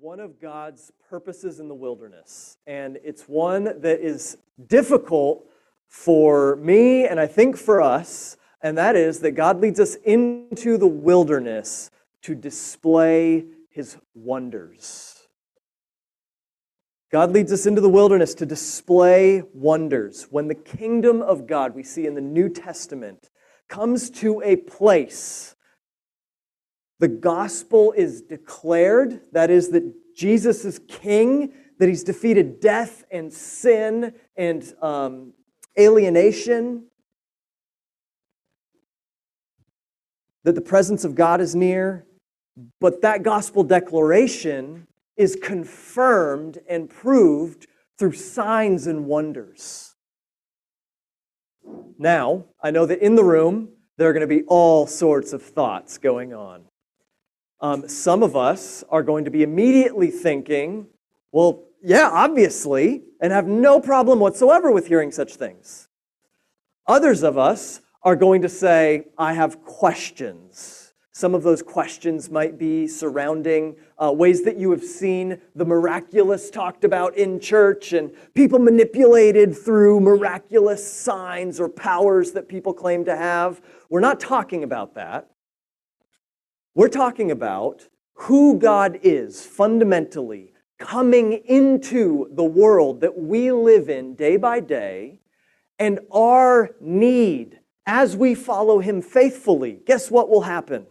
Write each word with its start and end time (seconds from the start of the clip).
one 0.00 0.18
of 0.18 0.40
God's 0.40 0.90
purposes 1.10 1.60
in 1.60 1.68
the 1.68 1.74
wilderness, 1.74 2.56
and 2.66 2.98
it's 3.04 3.24
one 3.24 3.64
that 3.64 4.00
is 4.00 4.38
difficult 4.66 5.44
for 5.88 6.56
me 6.56 7.06
and 7.06 7.20
I 7.20 7.26
think 7.26 7.58
for 7.58 7.82
us, 7.82 8.38
and 8.62 8.78
that 8.78 8.96
is 8.96 9.20
that 9.20 9.32
God 9.32 9.60
leads 9.60 9.78
us 9.78 9.96
into 9.96 10.78
the 10.78 10.86
wilderness 10.86 11.90
to 12.22 12.34
display 12.34 13.44
his 13.68 13.98
wonders. 14.14 15.28
God 17.12 17.32
leads 17.32 17.52
us 17.52 17.66
into 17.66 17.82
the 17.82 17.88
wilderness 17.90 18.32
to 18.36 18.46
display 18.46 19.42
wonders. 19.52 20.28
When 20.30 20.48
the 20.48 20.54
kingdom 20.54 21.20
of 21.20 21.46
God, 21.46 21.74
we 21.74 21.82
see 21.82 22.06
in 22.06 22.14
the 22.14 22.22
New 22.22 22.48
Testament, 22.48 23.28
comes 23.68 24.08
to 24.10 24.40
a 24.42 24.56
place, 24.56 25.56
the 27.00 27.08
gospel 27.08 27.92
is 27.96 28.20
declared 28.20 29.20
that 29.32 29.50
is, 29.50 29.70
that 29.70 30.14
Jesus 30.14 30.66
is 30.66 30.78
king, 30.86 31.54
that 31.78 31.88
he's 31.88 32.04
defeated 32.04 32.60
death 32.60 33.04
and 33.10 33.32
sin 33.32 34.12
and 34.36 34.74
um, 34.82 35.32
alienation, 35.78 36.84
that 40.44 40.54
the 40.54 40.60
presence 40.60 41.04
of 41.04 41.14
God 41.14 41.40
is 41.40 41.54
near. 41.54 42.04
But 42.80 43.00
that 43.00 43.22
gospel 43.22 43.64
declaration 43.64 44.86
is 45.16 45.38
confirmed 45.42 46.58
and 46.68 46.90
proved 46.90 47.66
through 47.98 48.12
signs 48.12 48.86
and 48.86 49.06
wonders. 49.06 49.94
Now, 51.98 52.44
I 52.62 52.70
know 52.70 52.84
that 52.84 52.98
in 52.98 53.14
the 53.14 53.24
room, 53.24 53.70
there 53.96 54.10
are 54.10 54.12
going 54.12 54.20
to 54.20 54.26
be 54.26 54.42
all 54.44 54.86
sorts 54.86 55.32
of 55.32 55.42
thoughts 55.42 55.96
going 55.96 56.34
on. 56.34 56.64
Um, 57.60 57.88
some 57.88 58.22
of 58.22 58.36
us 58.36 58.82
are 58.88 59.02
going 59.02 59.24
to 59.26 59.30
be 59.30 59.42
immediately 59.42 60.10
thinking, 60.10 60.86
well, 61.30 61.64
yeah, 61.82 62.08
obviously, 62.10 63.02
and 63.20 63.32
have 63.32 63.46
no 63.46 63.80
problem 63.80 64.18
whatsoever 64.18 64.72
with 64.72 64.86
hearing 64.86 65.12
such 65.12 65.34
things. 65.34 65.88
Others 66.86 67.22
of 67.22 67.38
us 67.38 67.80
are 68.02 68.16
going 68.16 68.42
to 68.42 68.48
say, 68.48 69.06
I 69.18 69.34
have 69.34 69.62
questions. 69.62 70.94
Some 71.12 71.34
of 71.34 71.42
those 71.42 71.62
questions 71.62 72.30
might 72.30 72.58
be 72.58 72.86
surrounding 72.86 73.76
uh, 73.98 74.10
ways 74.10 74.42
that 74.44 74.56
you 74.56 74.70
have 74.70 74.82
seen 74.82 75.38
the 75.54 75.66
miraculous 75.66 76.48
talked 76.48 76.82
about 76.82 77.14
in 77.16 77.38
church 77.38 77.92
and 77.92 78.10
people 78.34 78.58
manipulated 78.58 79.54
through 79.54 80.00
miraculous 80.00 80.90
signs 80.90 81.60
or 81.60 81.68
powers 81.68 82.32
that 82.32 82.48
people 82.48 82.72
claim 82.72 83.04
to 83.04 83.14
have. 83.14 83.60
We're 83.90 84.00
not 84.00 84.18
talking 84.18 84.64
about 84.64 84.94
that. 84.94 85.29
We're 86.80 86.88
talking 86.88 87.30
about 87.30 87.86
who 88.14 88.58
God 88.58 89.00
is 89.02 89.44
fundamentally 89.44 90.54
coming 90.78 91.34
into 91.44 92.30
the 92.32 92.42
world 92.42 93.02
that 93.02 93.18
we 93.18 93.52
live 93.52 93.90
in 93.90 94.14
day 94.14 94.38
by 94.38 94.60
day 94.60 95.20
and 95.78 96.00
our 96.10 96.70
need 96.80 97.60
as 97.84 98.16
we 98.16 98.34
follow 98.34 98.78
Him 98.78 99.02
faithfully. 99.02 99.82
Guess 99.84 100.10
what 100.10 100.30
will 100.30 100.40
happen? 100.40 100.86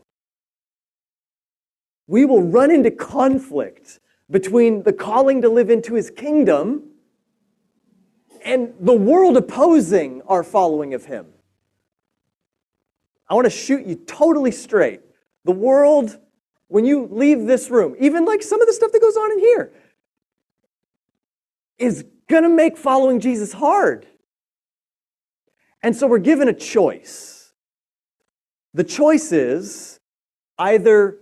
we 2.05 2.23
will 2.23 2.43
run 2.43 2.69
into 2.69 2.91
conflict 2.91 3.99
between 4.29 4.83
the 4.83 4.93
calling 4.93 5.41
to 5.41 5.49
live 5.49 5.71
into 5.71 5.95
his 5.95 6.11
kingdom 6.11 6.83
and 8.45 8.75
the 8.79 8.93
world 8.93 9.37
opposing 9.37 10.21
our 10.27 10.43
following 10.43 10.93
of 10.93 11.05
him. 11.05 11.25
I 13.27 13.33
want 13.33 13.45
to 13.45 13.49
shoot 13.49 13.87
you 13.87 13.95
totally 13.95 14.51
straight. 14.51 15.01
The 15.50 15.55
world, 15.55 16.16
when 16.67 16.86
you 16.86 17.08
leave 17.09 17.47
this 17.47 17.72
room, 17.72 17.95
even 18.00 18.23
like 18.23 18.44
some 18.44 18.61
of 18.61 18.67
the 18.67 18.73
stuff 18.73 18.92
that 18.92 19.02
goes 19.02 19.17
on 19.17 19.31
in 19.31 19.39
here, 19.39 19.73
is 21.80 22.06
going 22.28 22.44
to 22.44 22.50
make 22.50 22.78
following 22.78 23.19
Jesus 23.19 23.52
hard. 23.53 24.06
And 25.81 25.95
so 25.95 26.06
we're 26.06 26.19
given 26.19 26.50
a 26.50 26.53
choice. 26.53 27.51
The 28.75 28.84
choice 28.84 29.31
is 29.31 30.00
either 30.59 31.18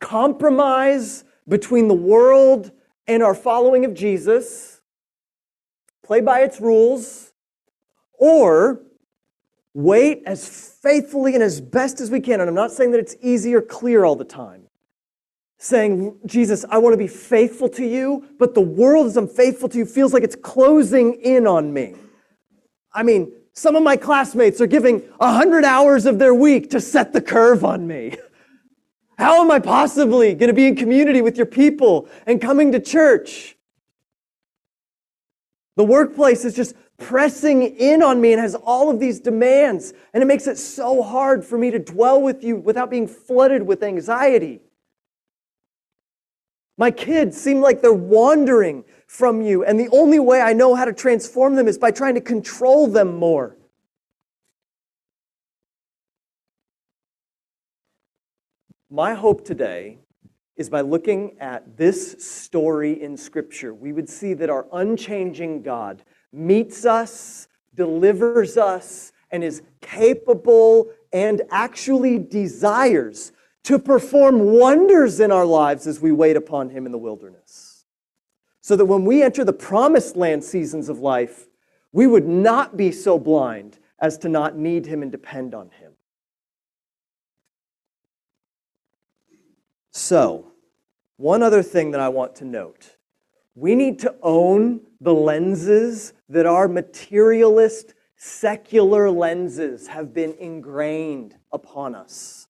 compromise 0.00 1.22
between 1.46 1.86
the 1.86 1.94
world 1.94 2.72
and 3.06 3.22
our 3.22 3.36
following 3.36 3.84
of 3.84 3.94
Jesus, 3.94 4.80
play 6.02 6.20
by 6.20 6.40
its 6.40 6.60
rules, 6.60 7.32
or 8.14 8.80
wait 9.76 10.22
as 10.24 10.48
faithfully 10.82 11.34
and 11.34 11.42
as 11.42 11.60
best 11.60 12.00
as 12.00 12.10
we 12.10 12.18
can. 12.18 12.40
And 12.40 12.48
I'm 12.48 12.54
not 12.54 12.72
saying 12.72 12.92
that 12.92 12.98
it's 12.98 13.14
easy 13.20 13.54
or 13.54 13.60
clear 13.60 14.06
all 14.06 14.16
the 14.16 14.24
time. 14.24 14.62
Saying, 15.58 16.18
Jesus, 16.24 16.64
I 16.70 16.78
want 16.78 16.94
to 16.94 16.98
be 16.98 17.06
faithful 17.06 17.68
to 17.70 17.84
you, 17.86 18.26
but 18.38 18.54
the 18.54 18.62
world 18.62 19.06
as 19.06 19.18
I'm 19.18 19.28
faithful 19.28 19.68
to 19.68 19.78
you 19.78 19.84
feels 19.84 20.14
like 20.14 20.22
it's 20.22 20.34
closing 20.34 21.20
in 21.20 21.46
on 21.46 21.74
me. 21.74 21.94
I 22.94 23.02
mean, 23.02 23.30
some 23.52 23.76
of 23.76 23.82
my 23.82 23.98
classmates 23.98 24.62
are 24.62 24.66
giving 24.66 25.00
100 25.18 25.62
hours 25.64 26.06
of 26.06 26.18
their 26.18 26.34
week 26.34 26.70
to 26.70 26.80
set 26.80 27.12
the 27.12 27.20
curve 27.20 27.62
on 27.62 27.86
me. 27.86 28.16
How 29.18 29.42
am 29.42 29.50
I 29.50 29.58
possibly 29.58 30.34
going 30.34 30.48
to 30.48 30.54
be 30.54 30.66
in 30.66 30.76
community 30.76 31.20
with 31.20 31.36
your 31.36 31.46
people 31.46 32.08
and 32.26 32.40
coming 32.40 32.72
to 32.72 32.80
church? 32.80 33.56
The 35.76 35.84
workplace 35.84 36.46
is 36.46 36.54
just 36.54 36.74
pressing 36.98 37.62
in 37.62 38.02
on 38.02 38.20
me 38.20 38.32
and 38.32 38.40
has 38.40 38.54
all 38.54 38.90
of 38.90 38.98
these 39.00 39.20
demands, 39.20 39.92
and 40.14 40.22
it 40.22 40.26
makes 40.26 40.46
it 40.46 40.56
so 40.56 41.02
hard 41.02 41.44
for 41.44 41.58
me 41.58 41.70
to 41.70 41.78
dwell 41.78 42.20
with 42.20 42.42
you 42.42 42.56
without 42.56 42.90
being 42.90 43.06
flooded 43.06 43.62
with 43.62 43.82
anxiety. 43.82 44.60
My 46.78 46.90
kids 46.90 47.40
seem 47.40 47.60
like 47.60 47.80
they're 47.80 47.92
wandering 47.92 48.84
from 49.06 49.40
you, 49.40 49.64
and 49.64 49.78
the 49.78 49.88
only 49.90 50.18
way 50.18 50.40
I 50.40 50.52
know 50.52 50.74
how 50.74 50.84
to 50.84 50.92
transform 50.92 51.54
them 51.54 51.68
is 51.68 51.78
by 51.78 51.90
trying 51.90 52.14
to 52.14 52.20
control 52.20 52.86
them 52.86 53.16
more. 53.16 53.56
My 58.90 59.14
hope 59.14 59.44
today 59.44 59.98
is 60.56 60.70
by 60.70 60.80
looking 60.80 61.36
at 61.38 61.76
this 61.76 62.24
story 62.24 63.02
in 63.02 63.16
Scripture, 63.16 63.74
we 63.74 63.92
would 63.92 64.08
see 64.08 64.32
that 64.34 64.48
our 64.48 64.66
unchanging 64.72 65.62
God 65.62 66.02
meets 66.36 66.84
us, 66.84 67.48
delivers 67.74 68.56
us, 68.56 69.12
and 69.30 69.42
is 69.42 69.62
capable 69.80 70.90
and 71.12 71.42
actually 71.50 72.18
desires 72.18 73.32
to 73.64 73.78
perform 73.78 74.38
wonders 74.38 75.18
in 75.18 75.32
our 75.32 75.44
lives 75.44 75.86
as 75.86 76.00
we 76.00 76.12
wait 76.12 76.36
upon 76.36 76.70
Him 76.70 76.86
in 76.86 76.92
the 76.92 76.98
wilderness. 76.98 77.84
So 78.60 78.76
that 78.76 78.84
when 78.84 79.04
we 79.04 79.22
enter 79.22 79.44
the 79.44 79.52
promised 79.52 80.16
land 80.16 80.44
seasons 80.44 80.88
of 80.88 80.98
life, 80.98 81.46
we 81.92 82.06
would 82.06 82.26
not 82.26 82.76
be 82.76 82.92
so 82.92 83.18
blind 83.18 83.78
as 83.98 84.18
to 84.18 84.28
not 84.28 84.56
need 84.56 84.86
Him 84.86 85.02
and 85.02 85.10
depend 85.10 85.54
on 85.54 85.70
Him. 85.70 85.92
So, 89.90 90.52
one 91.16 91.42
other 91.42 91.62
thing 91.62 91.92
that 91.92 92.00
I 92.00 92.10
want 92.10 92.34
to 92.36 92.44
note 92.44 92.95
we 93.56 93.74
need 93.74 93.98
to 94.00 94.14
own 94.22 94.82
the 95.00 95.14
lenses 95.14 96.12
that 96.28 96.44
our 96.44 96.68
materialist, 96.68 97.94
secular 98.14 99.10
lenses 99.10 99.88
have 99.88 100.12
been 100.12 100.34
ingrained 100.34 101.34
upon 101.50 101.94
us. 101.94 102.48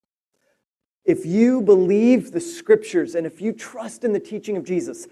If 1.04 1.24
you 1.24 1.62
believe 1.62 2.32
the 2.32 2.40
scriptures 2.40 3.14
and 3.14 3.24
if 3.24 3.40
you 3.40 3.52
trust 3.52 4.02
in 4.02 4.12
the 4.12 4.20
teaching 4.20 4.56
of 4.56 4.64
Jesus, 4.64 5.06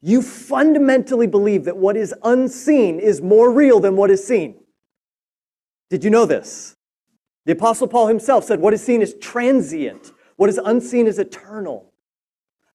you 0.00 0.22
fundamentally 0.22 1.26
believe 1.26 1.64
that 1.64 1.76
what 1.76 1.96
is 1.96 2.14
unseen 2.22 3.00
is 3.00 3.20
more 3.20 3.50
real 3.50 3.80
than 3.80 3.96
what 3.96 4.12
is 4.12 4.24
seen. 4.24 4.54
Did 5.90 6.04
you 6.04 6.10
know 6.10 6.26
this? 6.26 6.76
The 7.44 7.52
Apostle 7.52 7.88
Paul 7.88 8.06
himself 8.06 8.44
said, 8.44 8.60
What 8.60 8.72
is 8.72 8.84
seen 8.84 9.02
is 9.02 9.16
transient, 9.20 10.12
what 10.36 10.48
is 10.48 10.58
unseen 10.64 11.08
is 11.08 11.18
eternal. 11.18 11.92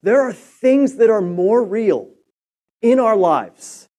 There 0.03 0.19
are 0.19 0.33
things 0.33 0.95
that 0.95 1.09
are 1.09 1.21
more 1.21 1.63
real 1.63 2.09
in 2.81 2.99
our 2.99 3.15
lives 3.15 3.89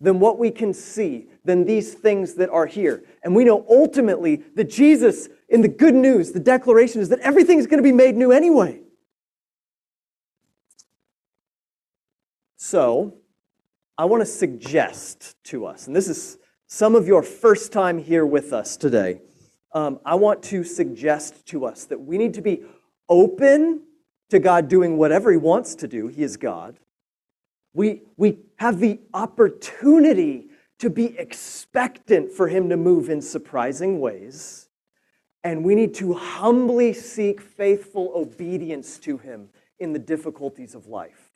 than 0.00 0.20
what 0.20 0.38
we 0.38 0.50
can 0.50 0.72
see, 0.72 1.26
than 1.44 1.64
these 1.64 1.92
things 1.92 2.34
that 2.34 2.48
are 2.50 2.66
here. 2.66 3.02
And 3.24 3.34
we 3.34 3.44
know 3.44 3.64
ultimately 3.68 4.36
that 4.54 4.70
Jesus, 4.70 5.28
in 5.48 5.60
the 5.60 5.68
good 5.68 5.94
news, 5.94 6.32
the 6.32 6.40
declaration 6.40 7.00
is 7.00 7.08
that 7.08 7.18
everything 7.20 7.58
is 7.58 7.66
going 7.66 7.82
to 7.82 7.82
be 7.82 7.92
made 7.92 8.14
new 8.14 8.30
anyway. 8.30 8.80
So, 12.56 13.14
I 13.96 14.04
want 14.04 14.20
to 14.20 14.26
suggest 14.26 15.34
to 15.44 15.66
us, 15.66 15.86
and 15.88 15.96
this 15.96 16.08
is 16.08 16.38
some 16.68 16.94
of 16.94 17.08
your 17.08 17.22
first 17.22 17.72
time 17.72 17.98
here 17.98 18.24
with 18.24 18.52
us 18.52 18.76
today. 18.76 19.20
Um, 19.72 19.98
I 20.04 20.14
want 20.14 20.42
to 20.44 20.62
suggest 20.62 21.46
to 21.46 21.64
us 21.64 21.84
that 21.86 22.00
we 22.00 22.18
need 22.18 22.34
to 22.34 22.42
be 22.42 22.62
open 23.08 23.82
to 24.30 24.38
God 24.38 24.68
doing 24.68 24.98
whatever 24.98 25.30
He 25.30 25.36
wants 25.36 25.74
to 25.76 25.88
do. 25.88 26.08
He 26.08 26.22
is 26.22 26.36
God. 26.36 26.78
We, 27.74 28.02
we 28.16 28.38
have 28.56 28.80
the 28.80 29.00
opportunity 29.14 30.48
to 30.78 30.90
be 30.90 31.18
expectant 31.18 32.32
for 32.32 32.48
Him 32.48 32.68
to 32.68 32.76
move 32.76 33.10
in 33.10 33.20
surprising 33.20 34.00
ways. 34.00 34.68
And 35.44 35.64
we 35.64 35.74
need 35.74 35.94
to 35.94 36.14
humbly 36.14 36.92
seek 36.92 37.40
faithful 37.40 38.12
obedience 38.14 38.98
to 39.00 39.18
Him 39.18 39.48
in 39.78 39.92
the 39.92 39.98
difficulties 39.98 40.74
of 40.74 40.86
life. 40.86 41.32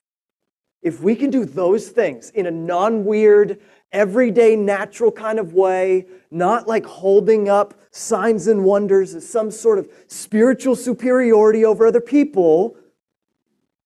If 0.82 1.00
we 1.00 1.14
can 1.14 1.30
do 1.30 1.44
those 1.44 1.88
things 1.90 2.30
in 2.30 2.46
a 2.46 2.50
non 2.50 3.04
weird, 3.04 3.60
everyday, 3.92 4.56
natural 4.56 5.12
kind 5.12 5.38
of 5.38 5.54
way, 5.54 6.06
not 6.30 6.66
like 6.66 6.84
holding 6.84 7.48
up 7.48 7.74
signs 7.92 8.48
and 8.48 8.64
wonders 8.64 9.14
as 9.14 9.28
some 9.28 9.50
sort 9.50 9.78
of 9.78 9.88
spiritual 10.08 10.74
superiority 10.74 11.64
over 11.64 11.86
other 11.86 12.00
people, 12.00 12.76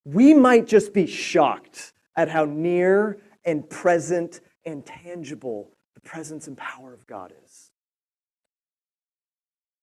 we 0.05 0.33
might 0.33 0.67
just 0.67 0.95
be 0.95 1.07
shocked 1.07 1.93
at 2.17 2.29
how 2.29 2.45
near 2.45 3.19
and 3.45 3.69
present 3.69 4.41
and 4.65 4.85
tangible 4.85 5.71
the 5.95 6.01
presence 6.01 6.47
and 6.49 6.57
power 6.57 6.93
of 6.93 7.07
God 7.07 7.33
is. 7.45 7.71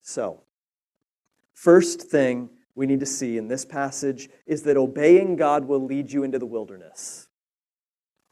So, 0.01 0.41
first 1.53 2.01
thing 2.01 2.49
we 2.75 2.85
need 2.85 2.99
to 2.99 3.05
see 3.05 3.37
in 3.37 3.47
this 3.47 3.65
passage 3.65 4.29
is 4.45 4.63
that 4.63 4.77
obeying 4.77 5.35
God 5.35 5.65
will 5.65 5.83
lead 5.83 6.11
you 6.11 6.23
into 6.23 6.39
the 6.39 6.45
wilderness. 6.45 7.27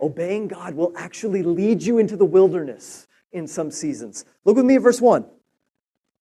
Obeying 0.02 0.48
God 0.48 0.74
will 0.74 0.92
actually 0.98 1.44
lead 1.44 1.84
you 1.84 2.00
into 2.00 2.18
the 2.18 2.26
wilderness 2.26 3.08
in 3.32 3.48
some 3.48 3.72
seasons. 3.72 4.26
Look 4.44 4.58
with 4.58 4.66
me 4.66 4.76
at 4.76 4.82
verse 4.82 5.00
1. 5.00 5.26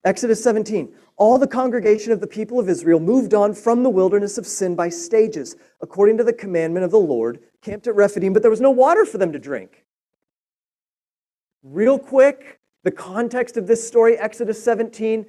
Exodus 0.04 0.42
17. 0.42 0.94
All 1.16 1.36
the 1.36 1.46
congregation 1.46 2.12
of 2.12 2.20
the 2.20 2.26
people 2.26 2.58
of 2.58 2.68
Israel 2.68 3.00
moved 3.00 3.34
on 3.34 3.52
from 3.52 3.82
the 3.82 3.90
wilderness 3.90 4.38
of 4.38 4.46
sin 4.46 4.74
by 4.74 4.88
stages, 4.88 5.56
according 5.82 6.16
to 6.16 6.24
the 6.24 6.32
commandment 6.32 6.84
of 6.84 6.90
the 6.90 6.98
Lord, 6.98 7.40
camped 7.60 7.86
at 7.86 7.94
Rephidim, 7.94 8.32
but 8.32 8.40
there 8.40 8.50
was 8.50 8.60
no 8.60 8.70
water 8.70 9.04
for 9.04 9.18
them 9.18 9.32
to 9.32 9.38
drink. 9.38 9.84
Real 11.62 11.98
quick, 11.98 12.60
the 12.84 12.90
context 12.90 13.58
of 13.58 13.66
this 13.66 13.86
story, 13.86 14.16
Exodus 14.16 14.62
17, 14.64 15.26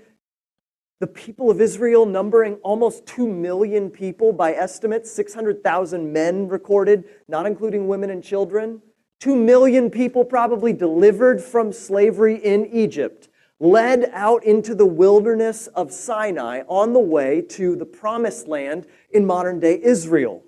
the 1.02 1.08
people 1.08 1.52
of 1.52 1.60
Israel, 1.60 2.06
numbering 2.06 2.54
almost 2.64 3.06
2 3.08 3.28
million 3.28 3.90
people 3.90 4.32
by 4.32 4.54
estimates, 4.54 5.12
600,000 5.12 6.14
men 6.14 6.48
recorded, 6.48 7.04
not 7.28 7.46
including 7.46 7.88
women 7.88 8.12
and 8.12 8.24
children. 8.24 8.82
2 9.20 9.36
million 9.36 9.90
people 9.90 10.24
probably 10.24 10.72
delivered 10.72 11.42
from 11.42 11.74
slavery 11.74 12.36
in 12.36 12.66
Egypt, 12.68 13.28
led 13.62 14.10
out 14.12 14.44
into 14.44 14.74
the 14.74 14.86
wilderness 14.86 15.68
of 15.68 15.92
Sinai 15.92 16.64
on 16.68 16.94
the 16.94 17.00
way 17.00 17.42
to 17.50 17.76
the 17.76 17.86
promised 17.86 18.48
land 18.48 18.88
in 19.12 19.24
modern 19.24 19.60
day 19.60 19.80
Israel. 19.82 20.44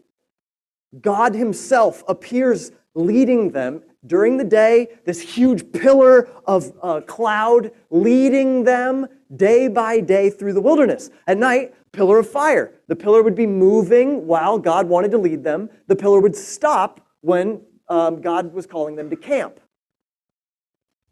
God 1.00 1.36
Himself 1.36 2.04
appears 2.08 2.72
leading 2.96 3.52
them 3.52 3.84
during 4.08 4.38
the 4.38 4.44
day, 4.44 4.90
this 5.06 5.22
huge 5.22 5.72
pillar 5.72 6.28
of 6.46 6.74
uh, 6.82 7.02
cloud 7.02 7.72
leading 7.92 8.64
them 8.64 9.08
day 9.36 9.68
by 9.68 10.00
day 10.00 10.32
through 10.32 10.54
the 10.54 10.62
wilderness. 10.62 11.12
At 11.28 11.38
night, 11.38 11.74
pillar 11.92 12.18
of 12.20 12.30
fire. 12.30 12.74
The 12.88 12.96
pillar 12.96 13.22
would 13.22 13.36
be 13.36 13.46
moving 13.48 14.26
while 14.26 14.58
God 14.58 14.88
wanted 14.88 15.12
to 15.12 15.20
lead 15.20 15.44
them. 15.44 15.70
The 15.88 15.96
pillar 15.96 16.20
would 16.20 16.36
stop 16.36 17.08
when 17.22 17.62
um, 17.88 18.22
God 18.22 18.54
was 18.54 18.66
calling 18.66 18.96
them 18.96 19.10
to 19.12 19.16
camp. 19.16 19.60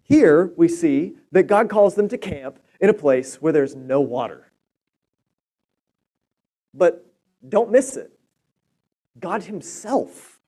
Here 0.04 0.52
we 0.58 0.68
see 0.68 1.16
that 1.32 1.44
God 1.44 1.70
calls 1.70 1.96
them 1.96 2.08
to 2.10 2.18
camp 2.18 2.60
in 2.80 2.90
a 2.90 2.94
place 2.94 3.36
where 3.36 3.54
there's 3.54 3.76
no 3.76 4.02
water. 4.02 4.52
But 6.74 7.06
don't 7.48 7.72
miss 7.72 7.98
it. 7.98 8.12
God 9.20 9.44
Himself 9.44 10.40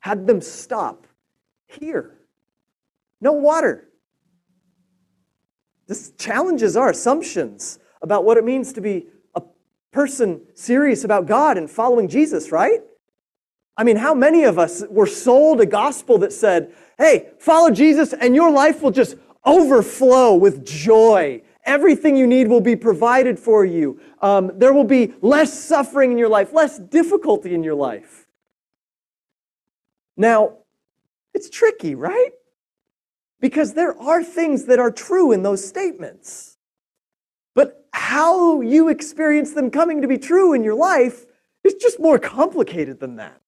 had 0.00 0.26
them 0.26 0.40
stop 0.40 1.06
here. 1.66 2.18
No 3.20 3.32
water. 3.32 3.88
This 5.86 6.12
challenges 6.18 6.76
our 6.76 6.90
assumptions 6.90 7.78
about 8.02 8.24
what 8.24 8.36
it 8.36 8.44
means 8.44 8.72
to 8.74 8.80
be 8.80 9.06
a 9.34 9.42
person 9.92 10.42
serious 10.54 11.04
about 11.04 11.26
God 11.26 11.56
and 11.56 11.70
following 11.70 12.08
Jesus, 12.08 12.52
right? 12.52 12.80
I 13.76 13.84
mean, 13.84 13.96
how 13.96 14.14
many 14.14 14.44
of 14.44 14.58
us 14.58 14.84
were 14.88 15.06
sold 15.06 15.60
a 15.60 15.66
gospel 15.66 16.18
that 16.18 16.32
said, 16.32 16.74
hey, 16.98 17.30
follow 17.38 17.70
Jesus 17.70 18.12
and 18.12 18.34
your 18.34 18.50
life 18.50 18.82
will 18.82 18.90
just 18.90 19.16
overflow 19.44 20.34
with 20.34 20.64
joy. 20.64 21.42
Everything 21.64 22.16
you 22.16 22.26
need 22.26 22.48
will 22.48 22.60
be 22.60 22.76
provided 22.76 23.38
for 23.38 23.64
you. 23.64 24.00
Um, 24.20 24.52
there 24.54 24.72
will 24.72 24.84
be 24.84 25.14
less 25.22 25.58
suffering 25.58 26.12
in 26.12 26.18
your 26.18 26.28
life, 26.28 26.52
less 26.52 26.78
difficulty 26.78 27.54
in 27.54 27.62
your 27.62 27.74
life. 27.74 28.26
Now, 30.16 30.58
it's 31.32 31.50
tricky, 31.50 31.94
right? 31.94 32.30
Because 33.40 33.74
there 33.74 33.98
are 33.98 34.22
things 34.22 34.66
that 34.66 34.78
are 34.78 34.90
true 34.90 35.32
in 35.32 35.42
those 35.42 35.66
statements. 35.66 36.56
But 37.54 37.86
how 37.92 38.60
you 38.60 38.88
experience 38.88 39.52
them 39.52 39.70
coming 39.70 40.02
to 40.02 40.08
be 40.08 40.18
true 40.18 40.52
in 40.52 40.64
your 40.64 40.74
life 40.74 41.26
is 41.62 41.74
just 41.74 41.98
more 41.98 42.18
complicated 42.18 43.00
than 43.00 43.16
that. 43.16 43.40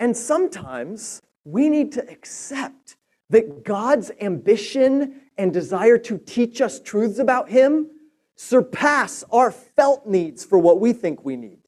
And 0.00 0.16
sometimes 0.16 1.22
we 1.44 1.68
need 1.68 1.92
to 1.92 2.10
accept 2.10 2.96
that 3.30 3.64
God's 3.64 4.10
ambition 4.20 5.20
and 5.36 5.52
desire 5.52 5.98
to 5.98 6.18
teach 6.18 6.60
us 6.60 6.80
truths 6.80 7.18
about 7.18 7.50
Him 7.50 7.90
surpass 8.36 9.24
our 9.30 9.50
felt 9.50 10.06
needs 10.06 10.44
for 10.44 10.58
what 10.58 10.80
we 10.80 10.92
think 10.92 11.24
we 11.24 11.36
need. 11.36 11.58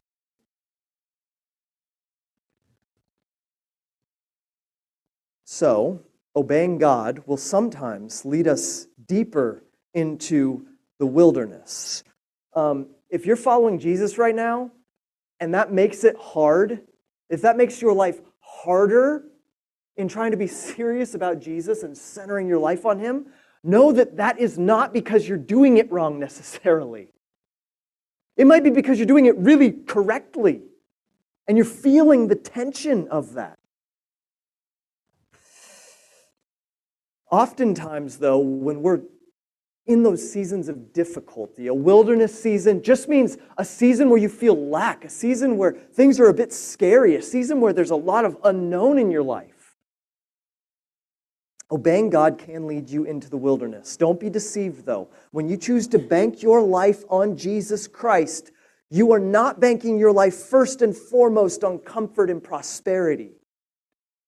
So, 5.45 6.03
obeying 6.35 6.79
God 6.79 7.23
will 7.27 7.37
sometimes 7.37 8.25
lead 8.25 8.49
us 8.49 8.89
deeper 9.07 9.63
into 9.95 10.67
the 10.99 11.07
wilderness. 11.07 12.03
Um, 12.55 12.89
if 13.09 13.27
you're 13.27 13.37
following 13.37 13.79
Jesus 13.79 14.19
right 14.19 14.35
now 14.35 14.73
and 15.41 15.55
that 15.55 15.73
makes 15.73 16.05
it 16.05 16.17
hard, 16.17 16.81
if 17.31 17.43
that 17.43 17.57
makes 17.57 17.81
your 17.81 17.93
life 17.93 18.21
harder 18.41 19.25
in 19.97 20.09
trying 20.09 20.31
to 20.31 20.37
be 20.37 20.47
serious 20.47 21.15
about 21.15 21.41
Jesus 21.41 21.83
and 21.83 21.97
centering 21.97 22.47
your 22.47 22.59
life 22.59 22.85
on 22.85 22.99
Him, 22.99 23.27
know 23.63 23.93
that 23.93 24.17
that 24.17 24.39
is 24.39 24.59
not 24.59 24.93
because 24.93 25.29
you're 25.29 25.39
doing 25.39 25.79
it 25.79 25.91
wrong 25.91 26.19
necessarily. 26.19 27.09
It 28.37 28.47
might 28.47 28.63
be 28.63 28.71
because 28.71 28.99
you're 28.99 29.07
doing 29.07 29.27
it 29.27 29.37
really 29.39 29.73
correctly 29.73 30.63
and 31.49 31.57
you're 31.57 31.65
feeling 31.65 32.29
the 32.29 32.35
tension 32.35 33.09
of 33.09 33.35
that. 33.35 33.59
Oftentimes, 37.31 38.19
though, 38.19 38.39
when 38.39 38.83
we're 38.83 39.01
in 39.87 40.03
those 40.03 40.31
seasons 40.31 40.69
of 40.69 40.93
difficulty, 40.93 41.69
a 41.69 41.75
wilderness 41.75 42.41
season 42.41 42.83
just 42.83 43.09
means 43.09 43.39
a 43.57 43.65
season 43.65 44.11
where 44.11 44.19
you 44.19 44.29
feel 44.29 44.69
lack, 44.69 45.05
a 45.05 45.09
season 45.09 45.57
where 45.57 45.73
things 45.73 46.21
are 46.21 46.29
a 46.29 46.35
bit 46.35 46.53
scary, 46.53 47.17
a 47.17 47.23
season 47.23 47.61
where 47.61 47.73
there's 47.73 47.91
a 47.91 47.97
lot 47.97 48.25
of 48.25 48.37
unknown 48.45 48.99
in 48.99 49.11
your 49.11 49.23
life. 49.23 49.56
Obeying 51.71 52.11
God 52.11 52.39
can 52.39 52.67
lead 52.67 52.89
you 52.89 53.05
into 53.05 53.29
the 53.29 53.37
wilderness. 53.37 53.97
Don't 53.97 54.21
be 54.21 54.31
deceived, 54.31 54.87
though. 54.87 55.09
When 55.33 55.49
you 55.49 55.57
choose 55.57 55.89
to 55.89 55.99
bank 55.99 56.43
your 56.43 56.63
life 56.63 57.03
on 57.09 57.37
Jesus 57.37 57.89
Christ, 57.89 58.53
you 58.89 59.11
are 59.13 59.19
not 59.19 59.59
banking 59.59 59.99
your 59.99 60.13
life 60.13 60.35
first 60.35 60.81
and 60.81 60.97
foremost 60.97 61.65
on 61.65 61.79
comfort 61.79 62.31
and 62.31 62.43
prosperity. 62.43 63.33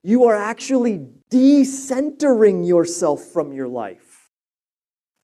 You 0.02 0.25
are 0.25 0.35
actually 0.35 1.07
decentering 1.30 2.66
yourself 2.66 3.23
from 3.23 3.52
your 3.52 3.68
life 3.68 4.30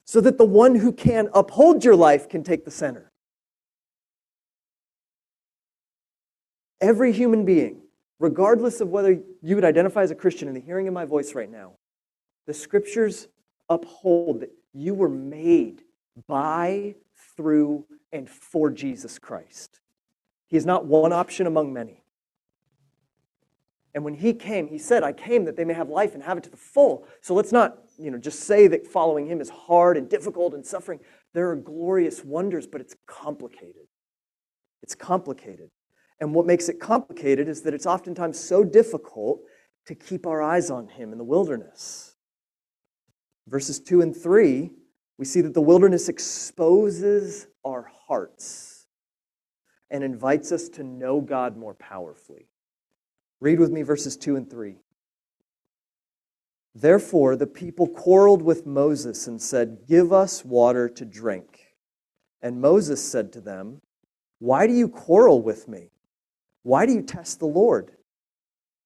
so 0.05 0.21
that 0.21 0.39
the 0.39 0.45
one 0.45 0.77
who 0.77 0.93
can 0.93 1.29
uphold 1.35 1.85
your 1.85 1.97
life 1.97 2.29
can 2.29 2.45
take 2.45 2.65
the 2.65 2.71
center. 2.71 3.11
Every 6.81 7.13
human 7.13 7.45
being, 7.45 7.81
regardless 8.21 8.81
of 8.81 8.89
whether 8.89 9.19
you 9.43 9.55
would 9.57 9.65
identify 9.65 10.03
as 10.03 10.11
a 10.11 10.15
Christian 10.15 10.47
in 10.47 10.55
the 10.55 10.61
hearing 10.61 10.87
of 10.87 10.95
my 10.95 11.07
voice 11.07 11.35
right 11.35 11.51
now, 11.51 11.73
the 12.47 12.55
scriptures 12.55 13.29
uphold 13.69 14.41
that 14.41 14.53
you 14.73 14.95
were 14.95 15.09
made 15.09 15.83
by, 16.27 16.95
through, 17.37 17.87
and 18.13 18.29
for 18.29 18.71
Jesus 18.71 19.19
Christ. 19.19 19.81
He 20.49 20.57
is 20.57 20.67
not 20.67 20.87
one 20.87 21.13
option 21.13 21.47
among 21.47 21.73
many. 21.73 22.05
And 23.95 24.05
when 24.05 24.15
he 24.15 24.33
came, 24.35 24.67
he 24.67 24.79
said, 24.79 25.05
I 25.05 25.13
came 25.13 25.45
that 25.45 25.57
they 25.57 25.65
may 25.65 25.75
have 25.75 25.89
life 25.89 26.15
and 26.15 26.23
have 26.23 26.37
it 26.37 26.45
to 26.45 26.51
the 26.51 26.57
full. 26.57 27.07
So 27.21 27.33
let's 27.33 27.53
not, 27.53 27.79
you 27.97 28.11
know, 28.11 28.19
just 28.19 28.41
say 28.41 28.67
that 28.67 28.87
following 28.87 29.27
him 29.27 29.41
is 29.41 29.49
hard 29.49 29.97
and 29.97 30.09
difficult 30.09 30.55
and 30.55 30.67
suffering. 30.67 30.99
There 31.33 31.51
are 31.51 31.57
glorious 31.57 32.25
wonders, 32.25 32.67
but 32.67 32.81
it's 32.81 32.97
complicated. 33.07 33.87
It's 34.83 34.97
complicated. 34.97 35.71
And 36.21 36.35
what 36.35 36.47
makes 36.47 36.69
it 36.69 36.81
complicated 36.81 37.49
is 37.49 37.63
that 37.63 37.75
it's 37.75 37.87
oftentimes 37.87 38.39
so 38.39 38.65
difficult 38.65 39.41
to 39.87 39.95
keep 39.95 40.27
our 40.27 40.43
eyes 40.43 40.71
on 40.71 40.89
him 40.89 41.13
in 41.13 41.19
the 41.19 41.25
wilderness. 41.25 42.14
Verses 43.47 43.81
2 43.81 44.01
and 44.01 44.17
3, 44.17 44.71
we 45.19 45.25
see 45.25 45.41
that 45.43 45.55
the 45.55 45.61
wilderness 45.61 46.09
exposes 46.09 47.47
our 47.65 47.91
hearts 48.07 48.87
and 49.91 50.03
invites 50.03 50.51
us 50.51 50.69
to 50.71 50.83
know 50.83 51.21
God 51.21 51.57
more 51.57 51.75
powerfully. 51.75 52.49
Read 53.41 53.61
with 53.61 53.71
me 53.71 53.83
verses 53.83 54.17
2 54.17 54.37
and 54.37 54.51
3. 54.51 54.77
Therefore, 56.75 57.37
the 57.37 57.47
people 57.47 57.87
quarreled 57.87 58.43
with 58.43 58.67
Moses 58.67 59.29
and 59.29 59.41
said, 59.41 59.85
Give 59.87 60.13
us 60.13 60.45
water 60.45 60.89
to 60.89 61.05
drink. 61.05 61.77
And 62.43 62.61
Moses 62.61 63.03
said 63.03 63.33
to 63.35 63.41
them, 63.41 63.81
Why 64.41 64.67
do 64.67 64.73
you 64.73 64.89
quarrel 64.89 65.41
with 65.41 65.69
me? 65.69 65.91
Why 66.63 66.87
do 66.87 66.93
you 66.93 67.03
test 67.03 67.39
the 67.39 67.47
Lord? 67.47 67.93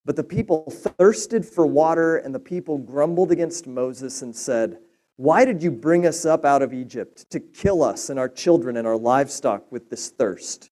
But 0.08 0.16
the 0.16 0.24
people 0.24 0.70
thirsted 0.70 1.44
for 1.44 1.66
water, 1.66 2.16
and 2.16 2.34
the 2.34 2.40
people 2.40 2.78
grumbled 2.78 3.30
against 3.30 3.66
Moses 3.66 4.22
and 4.22 4.34
said, 4.34 4.78
Why 5.16 5.44
did 5.44 5.62
you 5.62 5.70
bring 5.70 6.06
us 6.06 6.24
up 6.24 6.46
out 6.46 6.62
of 6.62 6.72
Egypt 6.72 7.28
to 7.28 7.38
kill 7.38 7.82
us 7.82 8.08
and 8.08 8.18
our 8.18 8.30
children 8.30 8.78
and 8.78 8.86
our 8.86 8.96
livestock 8.96 9.70
with 9.70 9.90
this 9.90 10.08
thirst? 10.08 10.70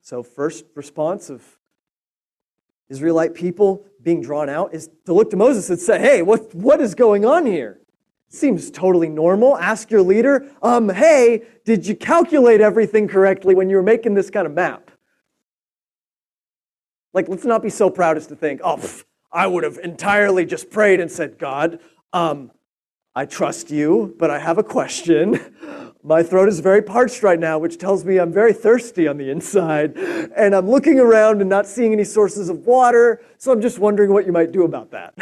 So, 0.00 0.24
first 0.24 0.64
response 0.74 1.30
of 1.30 1.44
Israelite 2.88 3.34
people 3.34 3.86
being 4.02 4.20
drawn 4.20 4.48
out 4.48 4.74
is 4.74 4.90
to 5.04 5.12
look 5.12 5.30
to 5.30 5.36
Moses 5.36 5.70
and 5.70 5.78
say, 5.78 6.00
Hey, 6.00 6.22
what, 6.22 6.52
what 6.52 6.80
is 6.80 6.96
going 6.96 7.24
on 7.24 7.46
here? 7.46 7.78
Seems 8.28 8.72
totally 8.72 9.08
normal. 9.08 9.56
Ask 9.56 9.88
your 9.88 10.02
leader, 10.02 10.50
um, 10.62 10.88
hey, 10.88 11.44
did 11.64 11.86
you 11.86 11.94
calculate 11.94 12.60
everything 12.60 13.06
correctly 13.06 13.54
when 13.54 13.70
you 13.70 13.76
were 13.76 13.84
making 13.84 14.14
this 14.14 14.30
kind 14.30 14.48
of 14.48 14.52
map? 14.52 14.85
Like, 17.16 17.30
let's 17.30 17.46
not 17.46 17.62
be 17.62 17.70
so 17.70 17.88
proud 17.88 18.18
as 18.18 18.26
to 18.26 18.36
think, 18.36 18.60
oh, 18.62 18.76
pff, 18.76 19.04
I 19.32 19.46
would 19.46 19.64
have 19.64 19.78
entirely 19.78 20.44
just 20.44 20.68
prayed 20.68 21.00
and 21.00 21.10
said, 21.10 21.38
God, 21.38 21.80
um, 22.12 22.50
I 23.14 23.24
trust 23.24 23.70
you, 23.70 24.14
but 24.18 24.30
I 24.30 24.38
have 24.38 24.58
a 24.58 24.62
question. 24.62 25.40
My 26.02 26.22
throat 26.22 26.46
is 26.50 26.60
very 26.60 26.82
parched 26.82 27.22
right 27.22 27.40
now, 27.40 27.58
which 27.58 27.78
tells 27.78 28.04
me 28.04 28.18
I'm 28.18 28.34
very 28.34 28.52
thirsty 28.52 29.08
on 29.08 29.16
the 29.16 29.30
inside. 29.30 29.96
And 30.36 30.54
I'm 30.54 30.68
looking 30.68 31.00
around 31.00 31.40
and 31.40 31.48
not 31.48 31.66
seeing 31.66 31.94
any 31.94 32.04
sources 32.04 32.50
of 32.50 32.66
water, 32.66 33.22
so 33.38 33.50
I'm 33.50 33.62
just 33.62 33.78
wondering 33.78 34.12
what 34.12 34.26
you 34.26 34.32
might 34.32 34.52
do 34.52 34.64
about 34.64 34.90
that. 34.90 35.14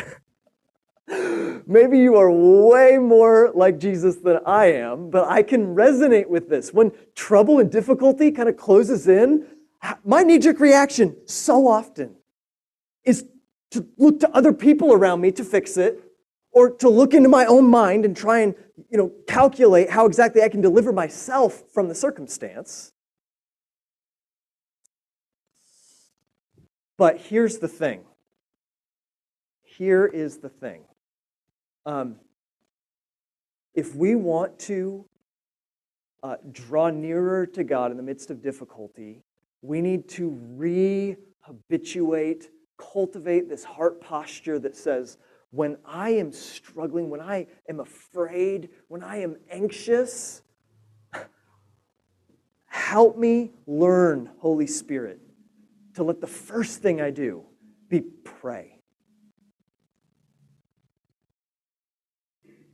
Maybe 1.69 2.01
you 2.01 2.17
are 2.17 2.29
way 2.29 2.99
more 2.99 3.53
like 3.55 3.79
Jesus 3.79 4.17
than 4.17 4.41
I 4.45 4.73
am, 4.73 5.11
but 5.11 5.29
I 5.29 5.45
can 5.45 5.77
resonate 5.77 6.27
with 6.27 6.49
this. 6.49 6.75
When 6.75 6.91
trouble 7.15 7.61
and 7.61 7.71
difficulty 7.71 8.33
kind 8.33 8.49
of 8.49 8.57
closes 8.57 9.07
in, 9.07 9.47
my 10.05 10.23
knee 10.23 10.38
jerk 10.38 10.61
reaction 10.61 11.17
so 11.26 11.67
often 11.67 12.17
is 13.05 13.26
to 13.71 13.87
look 13.99 14.21
to 14.21 14.31
other 14.31 14.53
people 14.53 14.93
around 14.93 15.21
me 15.21 15.33
to 15.33 15.45
fix 15.45 15.76
it 15.76 16.00
or 16.53 16.71
to 16.71 16.88
look 16.88 17.12
into 17.12 17.29
my 17.29 17.45
own 17.45 17.69
mind 17.69 18.05
and 18.05 18.17
try 18.17 18.41
and 18.41 18.55
you 18.88 18.97
know 18.97 19.12
calculate 19.26 19.91
how 19.91 20.07
exactly 20.07 20.43
I 20.43 20.49
can 20.49 20.61
deliver 20.61 20.93
myself 20.93 21.64
from 21.73 21.88
the 21.88 21.95
circumstance. 21.95 22.93
But 26.97 27.21
here's 27.21 27.59
the 27.59 27.69
thing. 27.69 28.05
Here 29.64 30.07
is 30.07 30.38
the 30.38 30.49
thing. 30.49 30.85
Um, 31.85 32.17
if 33.75 33.97
we 33.97 34.14
want 34.14 34.61
to 34.61 35.05
uh, 36.23 36.37
draw 36.53 36.91
nearer 36.91 37.47
to 37.47 37.64
God 37.64 37.91
in 37.91 37.97
the 37.97 38.03
midst 38.05 38.31
of 38.31 38.41
difficulty, 38.41 39.24
we 39.64 39.80
need 39.80 40.06
to 40.11 40.28
re-habituate, 40.56 42.50
cultivate 42.76 43.49
this 43.49 43.64
heart 43.64 43.99
posture 43.99 44.59
that 44.59 44.76
says, 44.76 45.16
when 45.50 45.78
I 45.87 46.11
am 46.11 46.33
struggling, 46.33 47.09
when 47.09 47.23
I 47.23 47.47
am 47.68 47.80
afraid, 47.80 48.68
when 48.88 49.02
I 49.02 49.23
am 49.23 49.37
anxious, 49.50 50.42
help 52.66 53.16
me 53.16 53.52
learn, 53.66 54.28
Holy 54.38 54.66
Spirit, 54.66 55.21
to 55.94 56.02
let 56.02 56.21
the 56.21 56.26
first 56.26 56.83
thing 56.83 57.00
I 57.00 57.11
do 57.11 57.47
be 57.88 58.02
pray. 58.23 58.80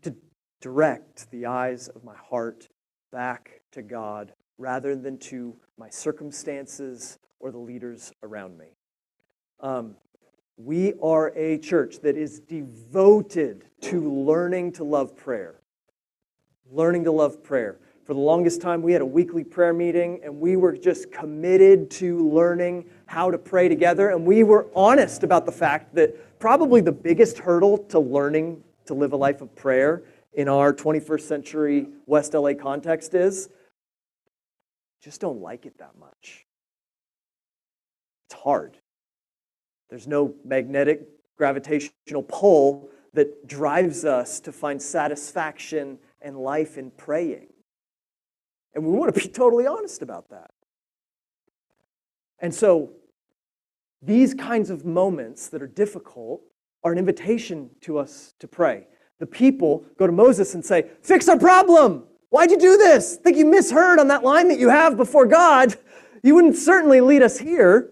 To 0.03 0.17
direct 0.61 1.31
the 1.31 1.47
eyes 1.47 1.87
of 1.87 2.03
my 2.03 2.17
heart 2.17 2.67
back 3.13 3.61
to 3.73 3.83
God 3.83 4.33
rather 4.61 4.95
than 4.95 5.17
to 5.17 5.57
my 5.79 5.89
circumstances 5.89 7.19
or 7.41 7.51
the 7.51 7.59
leaders 7.59 8.13
around 8.23 8.59
me. 8.59 8.67
Um, 9.61 9.97
we 10.59 10.93
are 11.03 11.33
a 11.35 11.59
church 11.59 12.01
that 12.01 12.19
is 12.19 12.41
devoted 12.41 13.65
to 13.81 14.13
learning 14.13 14.73
to 14.73 14.85
love 14.85 15.17
prayer. 15.17 15.61
Learning 16.71 17.03
to 17.05 17.11
love 17.11 17.43
prayer. 17.43 17.79
For 18.05 18.13
the 18.13 18.21
longest 18.21 18.61
time, 18.61 18.83
we 18.83 18.93
had 18.93 19.01
a 19.01 19.07
weekly 19.07 19.45
prayer 19.45 19.73
meeting, 19.73 20.21
and 20.23 20.39
we 20.39 20.57
were 20.57 20.77
just 20.77 21.11
committed 21.11 21.91
to 21.93 22.29
learning 22.29 22.85
how 23.07 23.31
to 23.31 23.39
pray 23.39 23.69
together. 23.69 24.11
And 24.11 24.27
we 24.27 24.43
were 24.43 24.69
honest 24.75 25.23
about 25.23 25.47
the 25.47 25.53
fact 25.53 25.95
that 25.95 26.39
probably 26.39 26.83
the 26.83 26.93
biggest 26.93 27.39
hurdle 27.39 27.79
to 27.79 27.99
learning 27.99 28.63
to 28.85 28.95
live 28.95 29.15
a 29.15 29.17
life 29.17 29.41
of 29.41 29.55
prayer 29.57 30.03
in 30.35 30.49
our 30.49 30.75
21st 30.75 31.23
century 31.23 31.87
West 32.07 32.35
LA 32.35 32.53
context 32.53 33.15
is 33.15 33.49
just 35.01 35.21
don't 35.21 35.41
like 35.41 35.67
it 35.67 35.79
that 35.79 35.99
much. 35.99 36.47
It's 38.27 38.41
hard. 38.41 38.79
There's 39.89 40.07
no 40.07 40.35
magnetic 40.45 41.09
gravitational 41.37 42.23
pull 42.29 42.89
that 43.15 43.47
drives 43.47 44.05
us 44.05 44.41
to 44.41 44.53
find 44.53 44.81
satisfaction 44.81 45.99
and 46.23 46.37
life 46.37 46.79
in 46.79 46.91
praying. 46.93 47.49
And 48.75 48.85
we 48.85 48.93
want 48.93 49.13
to 49.15 49.21
be 49.21 49.29
totally 49.33 49.67
honest 49.67 50.03
about 50.03 50.31
that. 50.31 50.51
And 52.39 52.55
so, 52.55 52.93
these 54.03 54.33
kinds 54.33 54.71
of 54.71 54.87
moments 54.87 55.49
that 55.49 55.61
are 55.61 55.67
difficult 55.67 56.41
are 56.83 56.93
an 56.93 56.99
invitation 56.99 57.71
to 57.83 57.99
us 57.99 58.33
to 58.39 58.49
pray 58.49 58.87
the 59.21 59.27
people 59.27 59.85
go 59.99 60.07
to 60.07 60.13
Moses 60.13 60.55
and 60.55 60.65
say, 60.65 60.91
Fix 61.03 61.29
our 61.29 61.39
problem. 61.39 62.05
Why'd 62.31 62.51
you 62.51 62.59
do 62.59 62.77
this? 62.77 63.17
Think 63.17 63.37
you 63.37 63.45
misheard 63.45 63.99
on 63.99 64.09
that 64.09 64.23
line 64.23 64.49
that 64.49 64.59
you 64.59 64.69
have 64.69 64.97
before 64.97 65.27
God? 65.27 65.77
You 66.23 66.35
wouldn't 66.35 66.57
certainly 66.57 67.01
lead 67.01 67.23
us 67.23 67.39
here. 67.39 67.91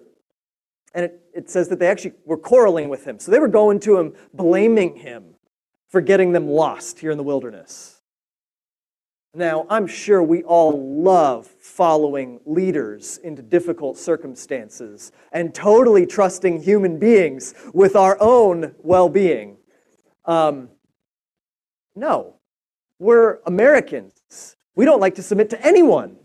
And 0.94 1.04
it, 1.04 1.20
it 1.34 1.50
says 1.50 1.68
that 1.68 1.78
they 1.78 1.88
actually 1.88 2.12
were 2.24 2.36
quarreling 2.36 2.88
with 2.88 3.04
him. 3.04 3.18
So 3.18 3.30
they 3.30 3.40
were 3.40 3.48
going 3.48 3.80
to 3.80 3.98
him, 3.98 4.14
blaming 4.32 4.96
him 4.96 5.34
for 5.88 6.00
getting 6.00 6.32
them 6.32 6.46
lost 6.46 7.00
here 7.00 7.10
in 7.10 7.18
the 7.18 7.24
wilderness. 7.24 8.00
Now, 9.34 9.66
I'm 9.68 9.86
sure 9.86 10.22
we 10.22 10.42
all 10.42 11.02
love 11.02 11.46
following 11.46 12.40
leaders 12.46 13.18
into 13.18 13.42
difficult 13.42 13.98
circumstances 13.98 15.12
and 15.32 15.54
totally 15.54 16.06
trusting 16.06 16.62
human 16.62 16.98
beings 16.98 17.54
with 17.74 17.94
our 17.94 18.16
own 18.20 18.74
well 18.78 19.08
being. 19.08 19.58
Um, 20.24 20.70
no. 21.94 22.36
We're 22.98 23.38
Americans. 23.46 24.17
We 24.78 24.84
don't 24.84 25.00
like 25.00 25.16
to 25.16 25.24
submit 25.24 25.50
to 25.50 25.66
anyone. 25.66 26.16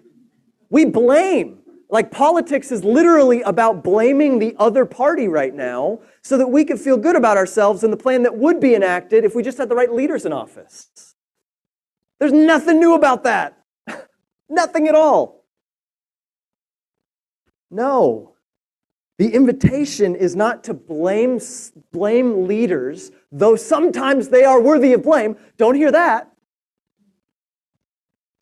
We 0.70 0.86
blame. 0.86 1.64
Like 1.90 2.12
politics 2.12 2.72
is 2.72 2.84
literally 2.84 3.42
about 3.42 3.84
blaming 3.84 4.38
the 4.38 4.56
other 4.60 4.86
party 4.86 5.28
right 5.28 5.56
now 5.56 6.02
so 6.22 6.38
that 6.38 6.46
we 6.46 6.64
can 6.64 6.78
feel 6.78 6.96
good 6.96 7.16
about 7.16 7.36
ourselves 7.36 7.84
and 7.84 7.92
the 7.92 7.98
plan 7.98 8.22
that 8.22 8.38
would 8.38 8.60
be 8.60 8.76
enacted 8.76 9.26
if 9.26 9.34
we 9.34 9.42
just 9.42 9.58
had 9.58 9.70
the 9.70 9.76
right 9.76 9.92
leaders 9.92 10.24
in 10.24 10.34
office. 10.34 11.16
There's 12.20 12.32
nothing 12.32 12.80
new 12.80 12.94
about 12.94 13.24
that. 13.24 13.58
nothing 14.50 14.88
at 14.88 14.94
all. 14.94 15.46
No. 17.72 18.36
The 19.18 19.34
invitation 19.34 20.16
is 20.16 20.36
not 20.36 20.64
to 20.66 20.76
blame, 20.76 21.40
blame 21.92 22.46
leaders, 22.48 23.10
though 23.32 23.56
sometimes 23.56 24.30
they 24.30 24.44
are 24.44 24.62
worthy 24.62 24.94
of 24.94 25.02
blame. 25.02 25.38
Don't 25.58 25.74
hear 25.74 25.92
that. 25.92 26.33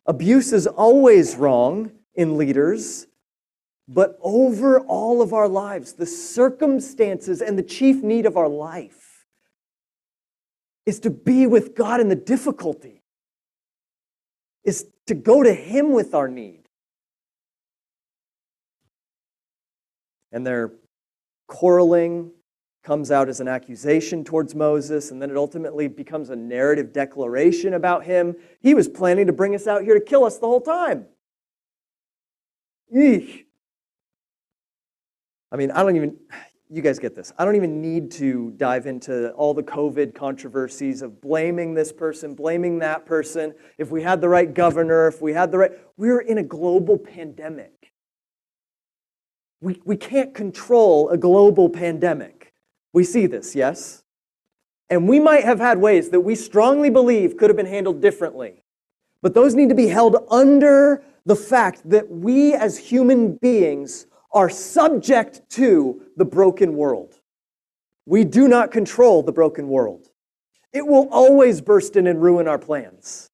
Abuse 0.06 0.52
is 0.52 0.66
always 0.66 1.36
wrong 1.36 1.92
in 2.14 2.36
leaders, 2.36 3.06
but 3.88 4.18
over 4.20 4.80
all 4.80 5.22
of 5.22 5.32
our 5.32 5.48
lives, 5.48 5.94
the 5.94 6.06
circumstances 6.06 7.40
and 7.40 7.58
the 7.58 7.62
chief 7.62 8.02
need 8.02 8.26
of 8.26 8.36
our 8.36 8.48
life 8.48 9.26
is 10.84 11.00
to 11.00 11.10
be 11.10 11.46
with 11.46 11.74
God 11.76 12.00
in 12.00 12.08
the 12.08 12.16
difficulty, 12.16 13.02
is 14.64 14.86
to 15.06 15.14
go 15.14 15.42
to 15.42 15.52
Him 15.52 15.92
with 15.92 16.14
our 16.14 16.28
need. 16.28 16.62
and 20.32 20.46
they're 20.46 20.72
quarreling 21.46 22.32
comes 22.82 23.10
out 23.10 23.28
as 23.28 23.40
an 23.40 23.48
accusation 23.48 24.24
towards 24.24 24.54
Moses, 24.54 25.10
and 25.10 25.22
then 25.22 25.30
it 25.30 25.36
ultimately 25.36 25.86
becomes 25.86 26.30
a 26.30 26.36
narrative 26.36 26.92
declaration 26.92 27.74
about 27.74 28.04
him. 28.04 28.34
He 28.60 28.74
was 28.74 28.88
planning 28.88 29.26
to 29.28 29.32
bring 29.32 29.54
us 29.54 29.66
out 29.66 29.82
here 29.82 29.94
to 29.94 30.04
kill 30.04 30.24
us 30.24 30.38
the 30.38 30.46
whole 30.46 30.60
time. 30.60 31.06
Eesh. 32.94 33.44
I 35.52 35.56
mean, 35.56 35.70
I 35.70 35.82
don't 35.82 35.96
even, 35.96 36.16
you 36.70 36.82
guys 36.82 36.98
get 36.98 37.14
this. 37.14 37.32
I 37.38 37.44
don't 37.44 37.56
even 37.56 37.80
need 37.80 38.10
to 38.12 38.52
dive 38.56 38.86
into 38.86 39.30
all 39.32 39.54
the 39.54 39.62
COVID 39.62 40.14
controversies 40.14 41.02
of 41.02 41.20
blaming 41.20 41.74
this 41.74 41.92
person, 41.92 42.34
blaming 42.34 42.78
that 42.78 43.06
person. 43.06 43.54
If 43.78 43.90
we 43.90 44.02
had 44.02 44.20
the 44.20 44.28
right 44.28 44.52
governor, 44.52 45.06
if 45.06 45.20
we 45.22 45.34
had 45.34 45.52
the 45.52 45.58
right, 45.58 45.72
we're 45.96 46.20
in 46.20 46.38
a 46.38 46.42
global 46.42 46.98
pandemic. 46.98 47.92
We, 49.60 49.80
we 49.84 49.96
can't 49.96 50.34
control 50.34 51.10
a 51.10 51.16
global 51.16 51.68
pandemic. 51.68 52.41
We 52.92 53.04
see 53.04 53.26
this, 53.26 53.54
yes? 53.54 54.02
And 54.90 55.08
we 55.08 55.18
might 55.18 55.44
have 55.44 55.58
had 55.58 55.78
ways 55.78 56.10
that 56.10 56.20
we 56.20 56.34
strongly 56.34 56.90
believe 56.90 57.36
could 57.36 57.48
have 57.48 57.56
been 57.56 57.66
handled 57.66 58.00
differently. 58.00 58.62
But 59.22 59.34
those 59.34 59.54
need 59.54 59.70
to 59.70 59.74
be 59.74 59.86
held 59.86 60.16
under 60.30 61.02
the 61.24 61.36
fact 61.36 61.88
that 61.88 62.10
we 62.10 62.54
as 62.54 62.76
human 62.76 63.36
beings 63.36 64.06
are 64.32 64.50
subject 64.50 65.42
to 65.50 66.02
the 66.16 66.24
broken 66.24 66.74
world. 66.74 67.20
We 68.06 68.24
do 68.24 68.48
not 68.48 68.70
control 68.70 69.22
the 69.22 69.32
broken 69.32 69.68
world. 69.68 70.08
It 70.72 70.86
will 70.86 71.08
always 71.10 71.60
burst 71.60 71.96
in 71.96 72.06
and 72.06 72.20
ruin 72.20 72.48
our 72.48 72.58
plans. 72.58 73.30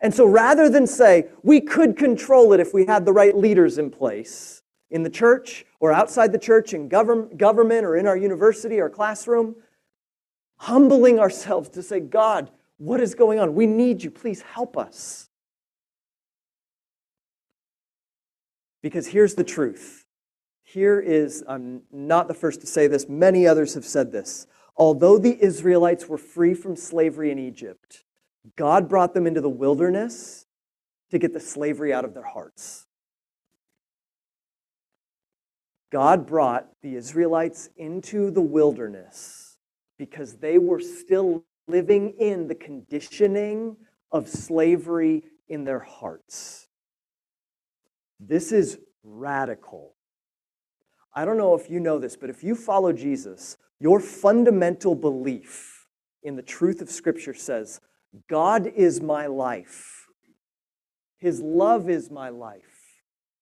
And 0.00 0.14
so 0.14 0.26
rather 0.26 0.68
than 0.68 0.86
say 0.86 1.28
we 1.42 1.60
could 1.60 1.96
control 1.96 2.52
it 2.52 2.60
if 2.60 2.74
we 2.74 2.84
had 2.84 3.06
the 3.06 3.12
right 3.12 3.36
leaders 3.36 3.78
in 3.78 3.90
place 3.90 4.62
in 4.94 5.02
the 5.02 5.10
church 5.10 5.66
or 5.80 5.92
outside 5.92 6.30
the 6.30 6.38
church, 6.38 6.72
in 6.72 6.88
government 6.88 7.84
or 7.84 7.96
in 7.96 8.06
our 8.06 8.16
university 8.16 8.78
or 8.78 8.88
classroom, 8.88 9.56
humbling 10.56 11.18
ourselves 11.18 11.68
to 11.70 11.82
say, 11.82 11.98
God, 11.98 12.48
what 12.78 13.00
is 13.00 13.16
going 13.16 13.40
on? 13.40 13.56
We 13.56 13.66
need 13.66 14.04
you. 14.04 14.10
Please 14.10 14.42
help 14.42 14.78
us. 14.78 15.28
Because 18.82 19.08
here's 19.08 19.34
the 19.34 19.42
truth. 19.42 20.06
Here 20.62 21.00
is, 21.00 21.42
I'm 21.48 21.82
not 21.90 22.28
the 22.28 22.34
first 22.34 22.60
to 22.60 22.66
say 22.68 22.86
this, 22.86 23.08
many 23.08 23.48
others 23.48 23.74
have 23.74 23.84
said 23.84 24.12
this. 24.12 24.46
Although 24.76 25.18
the 25.18 25.42
Israelites 25.42 26.08
were 26.08 26.18
free 26.18 26.54
from 26.54 26.76
slavery 26.76 27.32
in 27.32 27.38
Egypt, 27.40 28.04
God 28.54 28.88
brought 28.88 29.12
them 29.12 29.26
into 29.26 29.40
the 29.40 29.48
wilderness 29.48 30.46
to 31.10 31.18
get 31.18 31.32
the 31.32 31.40
slavery 31.40 31.92
out 31.92 32.04
of 32.04 32.14
their 32.14 32.26
hearts. 32.26 32.86
God 35.94 36.26
brought 36.26 36.66
the 36.82 36.96
Israelites 36.96 37.70
into 37.76 38.32
the 38.32 38.40
wilderness 38.40 39.58
because 39.96 40.34
they 40.34 40.58
were 40.58 40.80
still 40.80 41.44
living 41.68 42.14
in 42.18 42.48
the 42.48 42.54
conditioning 42.56 43.76
of 44.10 44.28
slavery 44.28 45.22
in 45.48 45.62
their 45.62 45.78
hearts. 45.78 46.66
This 48.18 48.50
is 48.50 48.80
radical. 49.04 49.94
I 51.14 51.24
don't 51.24 51.38
know 51.38 51.54
if 51.54 51.70
you 51.70 51.78
know 51.78 52.00
this, 52.00 52.16
but 52.16 52.28
if 52.28 52.42
you 52.42 52.56
follow 52.56 52.92
Jesus, 52.92 53.56
your 53.78 54.00
fundamental 54.00 54.96
belief 54.96 55.86
in 56.24 56.34
the 56.34 56.42
truth 56.42 56.80
of 56.80 56.90
Scripture 56.90 57.34
says, 57.34 57.80
God 58.28 58.66
is 58.66 59.00
my 59.00 59.28
life. 59.28 60.08
His 61.18 61.40
love 61.40 61.88
is 61.88 62.10
my 62.10 62.30
life. 62.30 62.62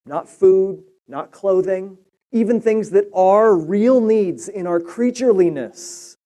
Not 0.05 0.29
food, 0.29 0.83
not 1.09 1.33
clothing, 1.33 1.97
even 2.33 2.61
things 2.61 2.91
that 2.91 3.09
are 3.15 3.55
real 3.55 4.01
needs 4.01 4.49
in 4.49 4.67
our 4.67 4.81
creatureliness. 4.81 6.17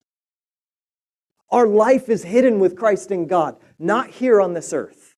Our 1.51 1.67
life 1.67 2.09
is 2.09 2.23
hidden 2.23 2.59
with 2.59 2.75
Christ 2.75 3.11
in 3.11 3.27
God, 3.27 3.57
not 3.77 4.09
here 4.09 4.41
on 4.41 4.53
this 4.53 4.73
earth. 4.73 5.15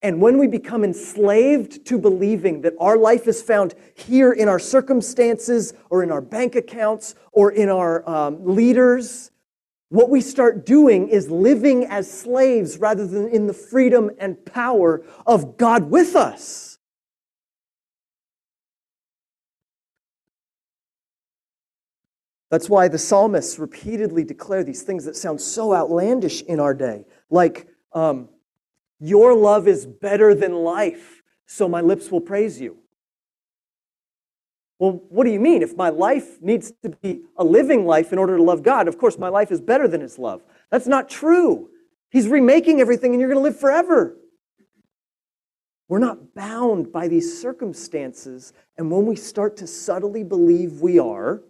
And 0.00 0.20
when 0.20 0.38
we 0.38 0.46
become 0.46 0.84
enslaved 0.84 1.84
to 1.86 1.98
believing 1.98 2.62
that 2.62 2.74
our 2.78 2.96
life 2.96 3.26
is 3.26 3.42
found 3.42 3.74
here 3.94 4.32
in 4.32 4.48
our 4.48 4.60
circumstances 4.60 5.74
or 5.90 6.04
in 6.04 6.12
our 6.12 6.20
bank 6.20 6.54
accounts 6.54 7.16
or 7.32 7.50
in 7.50 7.68
our 7.68 8.08
um, 8.08 8.44
leaders, 8.44 9.32
what 9.88 10.08
we 10.08 10.20
start 10.20 10.64
doing 10.64 11.08
is 11.08 11.30
living 11.30 11.84
as 11.86 12.08
slaves 12.10 12.78
rather 12.78 13.06
than 13.06 13.28
in 13.28 13.48
the 13.48 13.54
freedom 13.54 14.10
and 14.18 14.44
power 14.44 15.02
of 15.26 15.56
God 15.56 15.90
with 15.90 16.14
us. 16.14 16.77
That's 22.50 22.68
why 22.68 22.88
the 22.88 22.98
psalmists 22.98 23.58
repeatedly 23.58 24.24
declare 24.24 24.64
these 24.64 24.82
things 24.82 25.04
that 25.04 25.16
sound 25.16 25.40
so 25.40 25.74
outlandish 25.74 26.42
in 26.42 26.60
our 26.60 26.74
day, 26.74 27.04
like, 27.30 27.68
um, 27.92 28.28
Your 29.00 29.34
love 29.34 29.68
is 29.68 29.86
better 29.86 30.34
than 30.34 30.52
life, 30.52 31.22
so 31.46 31.68
my 31.68 31.80
lips 31.80 32.10
will 32.10 32.20
praise 32.20 32.60
you. 32.60 32.78
Well, 34.78 35.02
what 35.08 35.24
do 35.24 35.30
you 35.30 35.40
mean? 35.40 35.62
If 35.62 35.76
my 35.76 35.88
life 35.88 36.40
needs 36.40 36.72
to 36.82 36.90
be 36.90 37.22
a 37.36 37.44
living 37.44 37.84
life 37.84 38.12
in 38.12 38.18
order 38.18 38.36
to 38.36 38.42
love 38.42 38.62
God, 38.62 38.86
of 38.86 38.96
course 38.96 39.18
my 39.18 39.28
life 39.28 39.50
is 39.50 39.60
better 39.60 39.88
than 39.88 40.00
his 40.00 40.18
love. 40.18 40.42
That's 40.70 40.86
not 40.86 41.08
true. 41.08 41.70
He's 42.10 42.28
remaking 42.28 42.80
everything 42.80 43.12
and 43.12 43.20
you're 43.20 43.28
going 43.28 43.42
to 43.42 43.48
live 43.50 43.58
forever. 43.58 44.16
We're 45.88 45.98
not 45.98 46.34
bound 46.34 46.92
by 46.92 47.08
these 47.08 47.40
circumstances. 47.40 48.52
And 48.76 48.90
when 48.90 49.06
we 49.06 49.16
start 49.16 49.56
to 49.58 49.66
subtly 49.66 50.22
believe 50.22 50.80
we 50.80 50.98
are, 50.98 51.42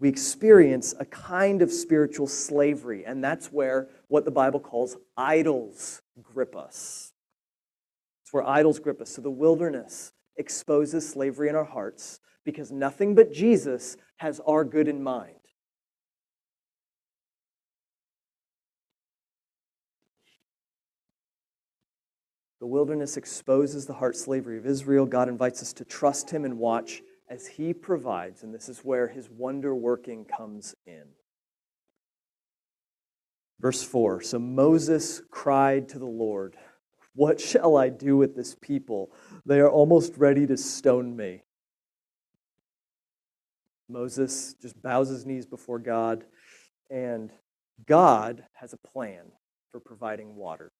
we 0.00 0.08
experience 0.08 0.94
a 0.98 1.04
kind 1.04 1.62
of 1.62 1.72
spiritual 1.72 2.26
slavery. 2.26 3.04
And 3.04 3.22
that's 3.22 3.48
where 3.52 3.88
what 4.08 4.24
the 4.24 4.30
Bible 4.30 4.60
calls 4.60 4.96
idols 5.16 6.02
grip 6.22 6.56
us 6.56 7.12
It's 8.24 8.32
where 8.32 8.46
idols 8.46 8.78
grip 8.80 9.00
us. 9.00 9.10
So 9.10 9.22
the 9.22 9.30
wilderness 9.30 10.12
exposes 10.36 11.08
slavery 11.08 11.48
in 11.48 11.56
our 11.56 11.64
hearts 11.64 12.20
because 12.44 12.72
nothing 12.72 13.14
but 13.14 13.32
Jesus 13.32 13.96
has 14.16 14.40
our 14.46 14.64
good 14.64 14.88
in 14.88 15.02
mind. 15.02 15.36
The 22.60 22.66
wilderness 22.66 23.16
exposes 23.18 23.86
the 23.86 23.92
heart 23.92 24.16
slavery 24.16 24.56
of 24.56 24.66
Israel. 24.66 25.04
God 25.06 25.28
invites 25.28 25.60
us 25.62 25.74
to 25.74 25.84
trust 25.84 26.30
Him 26.30 26.44
and 26.46 26.58
watch 26.58 27.02
as 27.28 27.46
He 27.46 27.72
provides, 27.72 28.42
and 28.42 28.54
this 28.54 28.68
is 28.68 28.80
where 28.80 29.08
His 29.08 29.28
wonder 29.30 29.74
working 29.74 30.24
comes 30.24 30.74
in. 30.86 31.04
Verse 33.60 33.82
4 33.82 34.20
So 34.20 34.38
Moses 34.38 35.22
cried 35.30 35.88
to 35.90 35.98
the 35.98 36.06
Lord. 36.06 36.56
What 37.14 37.40
shall 37.40 37.76
I 37.76 37.90
do 37.90 38.16
with 38.16 38.34
this 38.34 38.56
people? 38.60 39.12
They 39.46 39.60
are 39.60 39.70
almost 39.70 40.16
ready 40.16 40.46
to 40.48 40.56
stone 40.56 41.16
me. 41.16 41.44
Moses 43.88 44.54
just 44.60 44.80
bows 44.82 45.08
his 45.08 45.24
knees 45.24 45.46
before 45.46 45.78
God, 45.78 46.24
and 46.90 47.30
God 47.86 48.44
has 48.54 48.72
a 48.72 48.88
plan 48.88 49.24
for 49.70 49.80
providing 49.80 50.36
water. 50.36 50.72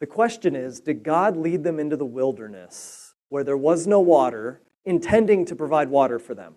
The 0.00 0.06
question 0.06 0.54
is 0.54 0.80
Did 0.80 1.02
God 1.02 1.36
lead 1.36 1.64
them 1.64 1.80
into 1.80 1.96
the 1.96 2.06
wilderness 2.06 3.03
where 3.28 3.44
there 3.44 3.56
was 3.56 3.86
no 3.86 4.00
water, 4.00 4.60
intending 4.84 5.44
to 5.46 5.56
provide 5.56 5.88
water 5.88 6.18
for 6.18 6.34
them? 6.34 6.54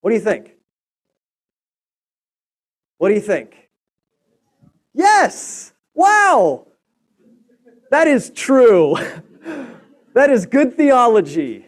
What 0.00 0.10
do 0.10 0.16
you 0.16 0.22
think? 0.22 0.54
What 2.98 3.08
do 3.08 3.14
you 3.14 3.20
think? 3.20 3.70
Yes! 4.94 5.72
Wow! 5.94 6.66
That 7.90 8.06
is 8.06 8.30
true. 8.30 8.96
that 10.14 10.30
is 10.30 10.46
good 10.46 10.76
theology. 10.76 11.66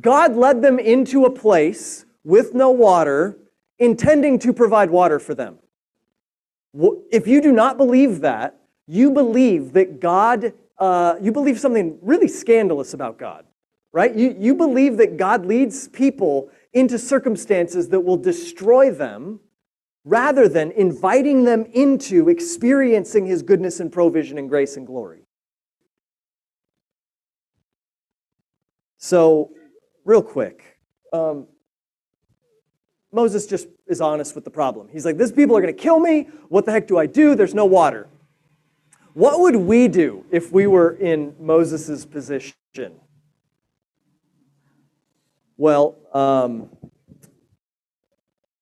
God 0.00 0.36
led 0.36 0.62
them 0.62 0.78
into 0.78 1.24
a 1.24 1.30
place 1.30 2.04
with 2.24 2.54
no 2.54 2.70
water, 2.70 3.38
intending 3.78 4.38
to 4.40 4.52
provide 4.52 4.90
water 4.90 5.18
for 5.18 5.34
them. 5.34 5.58
If 7.10 7.26
you 7.26 7.40
do 7.40 7.52
not 7.52 7.78
believe 7.78 8.20
that, 8.20 8.58
you 8.86 9.10
believe 9.10 9.72
that 9.72 10.00
God, 10.00 10.52
uh, 10.78 11.16
you 11.20 11.32
believe 11.32 11.58
something 11.58 11.98
really 12.02 12.28
scandalous 12.28 12.94
about 12.94 13.18
God, 13.18 13.44
right? 13.92 14.14
You, 14.14 14.36
you 14.38 14.54
believe 14.54 14.98
that 14.98 15.16
God 15.16 15.46
leads 15.46 15.88
people 15.88 16.50
into 16.72 16.98
circumstances 16.98 17.88
that 17.88 18.00
will 18.00 18.18
destroy 18.18 18.90
them 18.90 19.40
rather 20.04 20.48
than 20.48 20.70
inviting 20.72 21.44
them 21.44 21.66
into 21.72 22.28
experiencing 22.28 23.26
his 23.26 23.42
goodness 23.42 23.80
and 23.80 23.90
provision 23.90 24.38
and 24.38 24.48
grace 24.48 24.76
and 24.76 24.86
glory. 24.86 25.22
So, 28.98 29.50
real 30.04 30.22
quick, 30.22 30.78
um, 31.12 31.46
Moses 33.12 33.46
just 33.46 33.68
is 33.86 34.00
honest 34.00 34.34
with 34.34 34.44
the 34.44 34.50
problem. 34.50 34.88
He's 34.92 35.04
like, 35.04 35.16
These 35.16 35.32
people 35.32 35.56
are 35.56 35.60
going 35.60 35.74
to 35.74 35.82
kill 35.82 36.00
me. 36.00 36.28
What 36.48 36.66
the 36.66 36.72
heck 36.72 36.86
do 36.86 36.98
I 36.98 37.06
do? 37.06 37.34
There's 37.34 37.54
no 37.54 37.64
water. 37.64 38.08
What 39.16 39.40
would 39.40 39.56
we 39.56 39.88
do 39.88 40.26
if 40.30 40.52
we 40.52 40.66
were 40.66 40.90
in 40.90 41.34
Moses' 41.40 42.04
position? 42.04 42.52
Well, 45.56 45.96
um, 46.12 46.68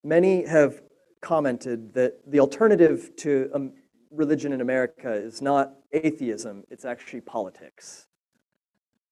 many 0.04 0.46
have 0.46 0.80
commented 1.20 1.92
that 1.94 2.30
the 2.30 2.38
alternative 2.38 3.10
to 3.16 3.50
um, 3.52 3.72
religion 4.12 4.52
in 4.52 4.60
America 4.60 5.12
is 5.12 5.42
not 5.42 5.72
atheism, 5.92 6.62
it's 6.70 6.84
actually 6.84 7.22
politics. 7.22 8.06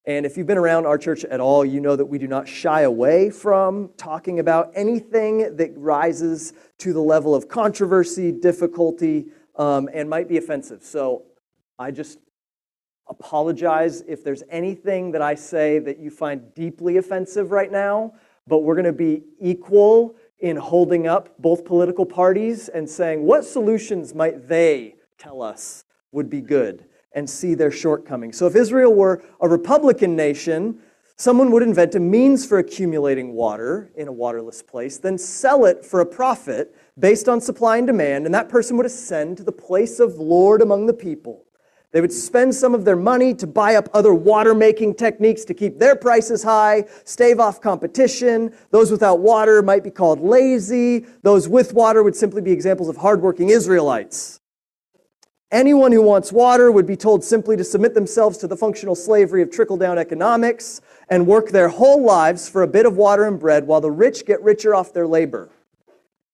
And 0.07 0.25
if 0.25 0.37
you've 0.37 0.47
been 0.47 0.59
around 0.59 0.87
our 0.87 0.97
church 0.97 1.25
at 1.25 1.41
all, 1.41 1.65
you 1.65 1.81
know 1.81 1.97
that 1.97 2.07
we 2.07 2.19
do 2.19 2.29
not 2.29 2.47
shy 2.47 2.83
away 2.83 3.31
from 3.31 3.91
talking 3.97 4.39
about 4.39 4.71
anything 4.77 5.57
that 5.57 5.73
rises 5.77 6.53
to 6.79 6.93
the 6.93 7.01
level 7.01 7.35
of 7.35 7.49
controversy, 7.49 8.31
difficulty, 8.31 9.27
um, 9.57 9.89
and 9.93 10.09
might 10.09 10.29
be 10.29 10.37
offensive. 10.37 10.85
So 10.85 11.25
I 11.83 11.91
just 11.91 12.21
apologize 13.09 14.03
if 14.07 14.23
there's 14.23 14.45
anything 14.49 15.11
that 15.13 15.21
I 15.21 15.35
say 15.35 15.81
that 15.81 15.99
you 15.99 16.11
find 16.11 16.55
deeply 16.55 16.97
offensive 16.97 17.51
right 17.51 17.73
now, 17.73 18.15
but 18.47 18.59
we're 18.59 18.77
going 18.77 18.85
to 18.85 18.93
be 18.93 19.25
equal 19.41 20.15
in 20.39 20.57
holding 20.57 21.09
up 21.09 21.37
both 21.41 21.65
political 21.65 22.07
parties 22.07 22.69
and 22.69 22.89
saying, 22.89 23.25
what 23.25 23.45
solutions 23.45 24.15
might 24.15 24.49
they 24.49 24.95
tell 25.19 25.43
us 25.43 25.85
would 26.13 26.31
be 26.31 26.41
good 26.41 26.87
and 27.17 27.29
see 27.29 27.55
their 27.55 27.73
shortcomings? 27.73 28.39
So 28.39 28.47
if 28.47 28.55
Israel 28.55 28.95
were 28.95 29.25
a 29.41 29.49
Republican 29.49 30.15
nation, 30.15 30.79
someone 31.17 31.51
would 31.51 31.65
invent 31.65 31.97
a 31.97 32.01
means 32.01 32.47
for 32.47 32.59
accumulating 32.59 33.33
water 33.33 33.91
in 33.97 34.07
a 34.07 34.13
waterless 34.13 34.63
place, 34.63 34.99
then 34.99 35.19
sell 35.19 35.65
it 35.65 35.85
for 35.85 36.01
a 36.01 36.07
profit 36.07 36.77
based 36.97 37.29
on 37.29 37.41
supply 37.41 37.79
and 37.79 37.89
demand, 37.89 38.25
and 38.25 38.35
that 38.35 38.49
person 38.49 38.77
would 38.77 38.87
ascend 38.87 39.37
to 39.39 39.43
the 39.43 39.53
place 39.53 39.99
of 39.99 40.15
Lord 40.15 40.63
among 40.63 40.87
the 40.87 40.95
people. 40.95 41.45
They 41.93 42.01
would 42.01 42.13
spend 42.13 42.55
some 42.55 42.75
of 42.75 42.87
their 42.87 42.97
money 42.97 43.35
to 43.35 43.47
buy 43.47 43.75
up 43.75 43.89
other 43.93 44.15
water 44.15 44.55
making 44.55 44.95
techniques 44.95 45.45
to 45.45 45.55
keep 45.55 45.79
their 45.79 45.95
prices 45.95 46.43
high, 46.43 46.87
stave 47.05 47.39
off 47.39 47.61
competition. 47.61 48.55
Those 48.71 48.91
without 48.91 49.21
water 49.21 49.63
might 49.63 49.85
be 49.85 49.91
called 49.91 50.21
lazy. 50.21 51.05
Those 51.23 51.49
with 51.49 51.75
water 51.75 52.03
would 52.03 52.17
simply 52.17 52.41
be 52.41 52.51
examples 52.51 52.89
of 52.89 52.97
hardworking 52.97 53.51
Israelites. 53.51 54.41
Anyone 55.51 55.93
who 55.93 56.01
wants 56.01 56.33
water 56.33 56.73
would 56.73 56.87
be 56.87 56.97
told 56.97 57.23
simply 57.23 57.59
to 57.59 57.65
submit 57.65 57.93
themselves 57.93 58.39
to 58.39 58.47
the 58.47 58.57
functional 58.57 58.95
slavery 58.95 59.43
of 59.43 59.51
trickle 59.51 59.77
down 59.77 59.99
economics 59.99 60.81
and 61.11 61.27
work 61.27 61.51
their 61.51 61.69
whole 61.69 62.03
lives 62.03 62.49
for 62.49 62.63
a 62.63 62.67
bit 62.67 62.87
of 62.87 62.97
water 62.97 63.27
and 63.27 63.39
bread 63.39 63.67
while 63.67 63.83
the 63.83 63.91
rich 63.91 64.25
get 64.25 64.43
richer 64.43 64.75
off 64.75 64.95
their 64.95 65.07
labor. 65.07 65.51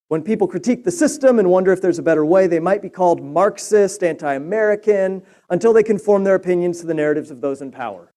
When 0.08 0.22
people 0.22 0.48
critique 0.48 0.84
the 0.84 0.90
system 0.90 1.38
and 1.38 1.50
wonder 1.50 1.70
if 1.70 1.82
there's 1.82 1.98
a 1.98 2.02
better 2.02 2.24
way, 2.24 2.46
they 2.46 2.60
might 2.60 2.80
be 2.80 2.88
called 2.88 3.22
Marxist, 3.22 4.02
anti 4.02 4.34
American, 4.34 5.22
until 5.50 5.74
they 5.74 5.82
conform 5.82 6.24
their 6.24 6.34
opinions 6.34 6.80
to 6.80 6.86
the 6.86 6.94
narratives 6.94 7.30
of 7.30 7.42
those 7.42 7.60
in 7.60 7.70
power. 7.70 8.12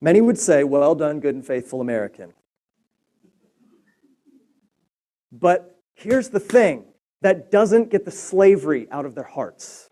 Many 0.00 0.20
would 0.20 0.38
say, 0.38 0.64
Well 0.64 0.96
done, 0.96 1.20
good 1.20 1.36
and 1.36 1.46
faithful 1.46 1.80
American. 1.80 2.32
But 5.30 5.78
here's 5.94 6.30
the 6.30 6.40
thing 6.40 6.86
that 7.22 7.52
doesn't 7.52 7.90
get 7.90 8.04
the 8.04 8.10
slavery 8.10 8.88
out 8.90 9.04
of 9.04 9.14
their 9.14 9.24
hearts. 9.24 9.88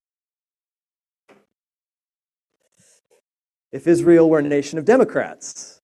If 3.70 3.86
Israel 3.86 4.28
were 4.28 4.38
a 4.38 4.42
nation 4.42 4.78
of 4.78 4.84
Democrats, 4.84 5.77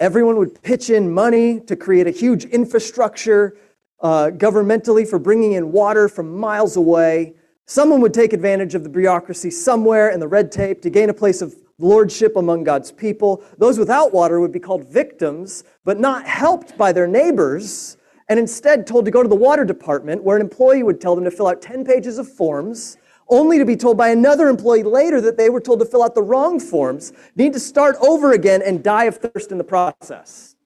Everyone 0.00 0.38
would 0.38 0.60
pitch 0.60 0.90
in 0.90 1.12
money 1.12 1.60
to 1.60 1.76
create 1.76 2.08
a 2.08 2.10
huge 2.10 2.44
infrastructure 2.46 3.56
uh, 4.00 4.30
governmentally 4.30 5.06
for 5.06 5.20
bringing 5.20 5.52
in 5.52 5.70
water 5.70 6.08
from 6.08 6.36
miles 6.36 6.76
away. 6.76 7.34
Someone 7.66 8.00
would 8.00 8.12
take 8.12 8.32
advantage 8.32 8.74
of 8.74 8.82
the 8.82 8.88
bureaucracy 8.88 9.50
somewhere 9.50 10.10
and 10.10 10.20
the 10.20 10.26
red 10.26 10.50
tape 10.50 10.82
to 10.82 10.90
gain 10.90 11.10
a 11.10 11.14
place 11.14 11.40
of 11.40 11.54
lordship 11.78 12.34
among 12.34 12.64
God's 12.64 12.90
people. 12.90 13.44
Those 13.58 13.78
without 13.78 14.12
water 14.12 14.40
would 14.40 14.52
be 14.52 14.58
called 14.58 14.84
victims, 14.88 15.62
but 15.84 16.00
not 16.00 16.26
helped 16.26 16.76
by 16.76 16.90
their 16.92 17.06
neighbors, 17.06 17.96
and 18.28 18.38
instead 18.38 18.88
told 18.88 19.04
to 19.04 19.12
go 19.12 19.22
to 19.22 19.28
the 19.28 19.34
water 19.36 19.64
department, 19.64 20.24
where 20.24 20.36
an 20.36 20.42
employee 20.42 20.82
would 20.82 21.00
tell 21.00 21.14
them 21.14 21.24
to 21.24 21.30
fill 21.30 21.46
out 21.46 21.62
10 21.62 21.84
pages 21.84 22.18
of 22.18 22.28
forms 22.28 22.96
only 23.28 23.58
to 23.58 23.64
be 23.64 23.76
told 23.76 23.96
by 23.96 24.08
another 24.08 24.48
employee 24.48 24.82
later 24.82 25.20
that 25.20 25.36
they 25.36 25.50
were 25.50 25.60
told 25.60 25.80
to 25.80 25.84
fill 25.84 26.02
out 26.02 26.14
the 26.14 26.22
wrong 26.22 26.60
forms, 26.60 27.12
need 27.36 27.52
to 27.52 27.60
start 27.60 27.96
over 28.00 28.32
again, 28.32 28.62
and 28.62 28.82
die 28.82 29.04
of 29.04 29.16
thirst 29.16 29.50
in 29.50 29.58
the 29.58 29.64
process. 29.64 30.56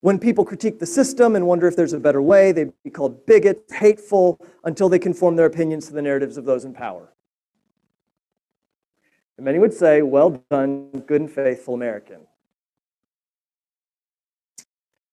When 0.00 0.18
people 0.18 0.44
critique 0.44 0.80
the 0.80 0.86
system 0.86 1.36
and 1.36 1.46
wonder 1.46 1.68
if 1.68 1.76
there's 1.76 1.92
a 1.92 2.00
better 2.00 2.20
way, 2.20 2.50
they'd 2.50 2.72
be 2.82 2.90
called 2.90 3.24
bigots, 3.24 3.72
hateful, 3.72 4.44
until 4.64 4.88
they 4.88 4.98
conform 4.98 5.36
their 5.36 5.46
opinions 5.46 5.86
to 5.86 5.92
the 5.92 6.02
narratives 6.02 6.36
of 6.36 6.44
those 6.44 6.64
in 6.64 6.74
power. 6.74 7.12
And 9.36 9.44
many 9.44 9.58
would 9.58 9.72
say, 9.72 10.02
Well 10.02 10.42
done, 10.50 10.90
good 11.06 11.20
and 11.20 11.30
faithful 11.30 11.74
American. 11.74 12.26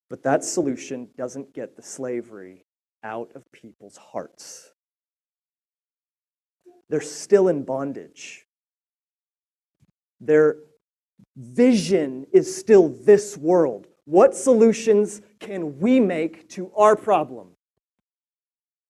But 0.09 0.23
that 0.23 0.43
solution 0.43 1.09
doesn't 1.15 1.53
get 1.53 1.75
the 1.75 1.83
slavery 1.83 2.65
out 3.03 3.31
of 3.35 3.51
people's 3.51 3.97
hearts 3.97 4.71
they're 6.89 7.01
still 7.01 7.47
in 7.47 7.63
bondage. 7.63 8.45
Their 10.19 10.57
vision 11.35 12.25
is 12.33 12.55
still 12.55 12.89
this 12.89 13.37
world. 13.37 13.87
What 14.05 14.35
solutions 14.35 15.21
can 15.39 15.79
we 15.79 15.99
make 15.99 16.49
to 16.49 16.71
our 16.75 16.95
problem? 16.95 17.49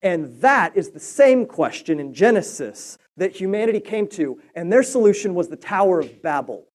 And 0.01 0.39
that 0.41 0.77
is 0.77 0.91
the 0.91 0.99
same 0.99 1.45
question 1.45 1.99
in 1.99 2.13
Genesis 2.13 2.97
that 3.17 3.35
humanity 3.35 3.81
came 3.81 4.07
to, 4.07 4.41
and 4.55 4.71
their 4.71 4.83
solution 4.83 5.35
was 5.35 5.49
the 5.49 5.57
Tower 5.57 5.99
of 5.99 6.21
Babel. 6.21 6.65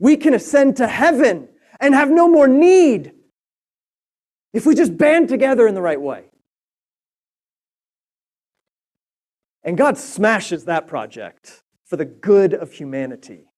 We 0.00 0.16
can 0.16 0.32
ascend 0.32 0.76
to 0.78 0.86
heaven 0.86 1.48
and 1.80 1.94
have 1.94 2.10
no 2.10 2.28
more 2.28 2.48
need 2.48 3.12
if 4.54 4.64
we 4.64 4.74
just 4.74 4.96
band 4.96 5.28
together 5.28 5.68
in 5.68 5.74
the 5.74 5.82
right 5.82 6.00
way. 6.00 6.24
And 9.68 9.76
God 9.76 9.98
smashes 9.98 10.64
that 10.64 10.86
project 10.86 11.62
for 11.84 11.98
the 11.98 12.06
good 12.06 12.54
of 12.54 12.72
humanity. 12.72 13.50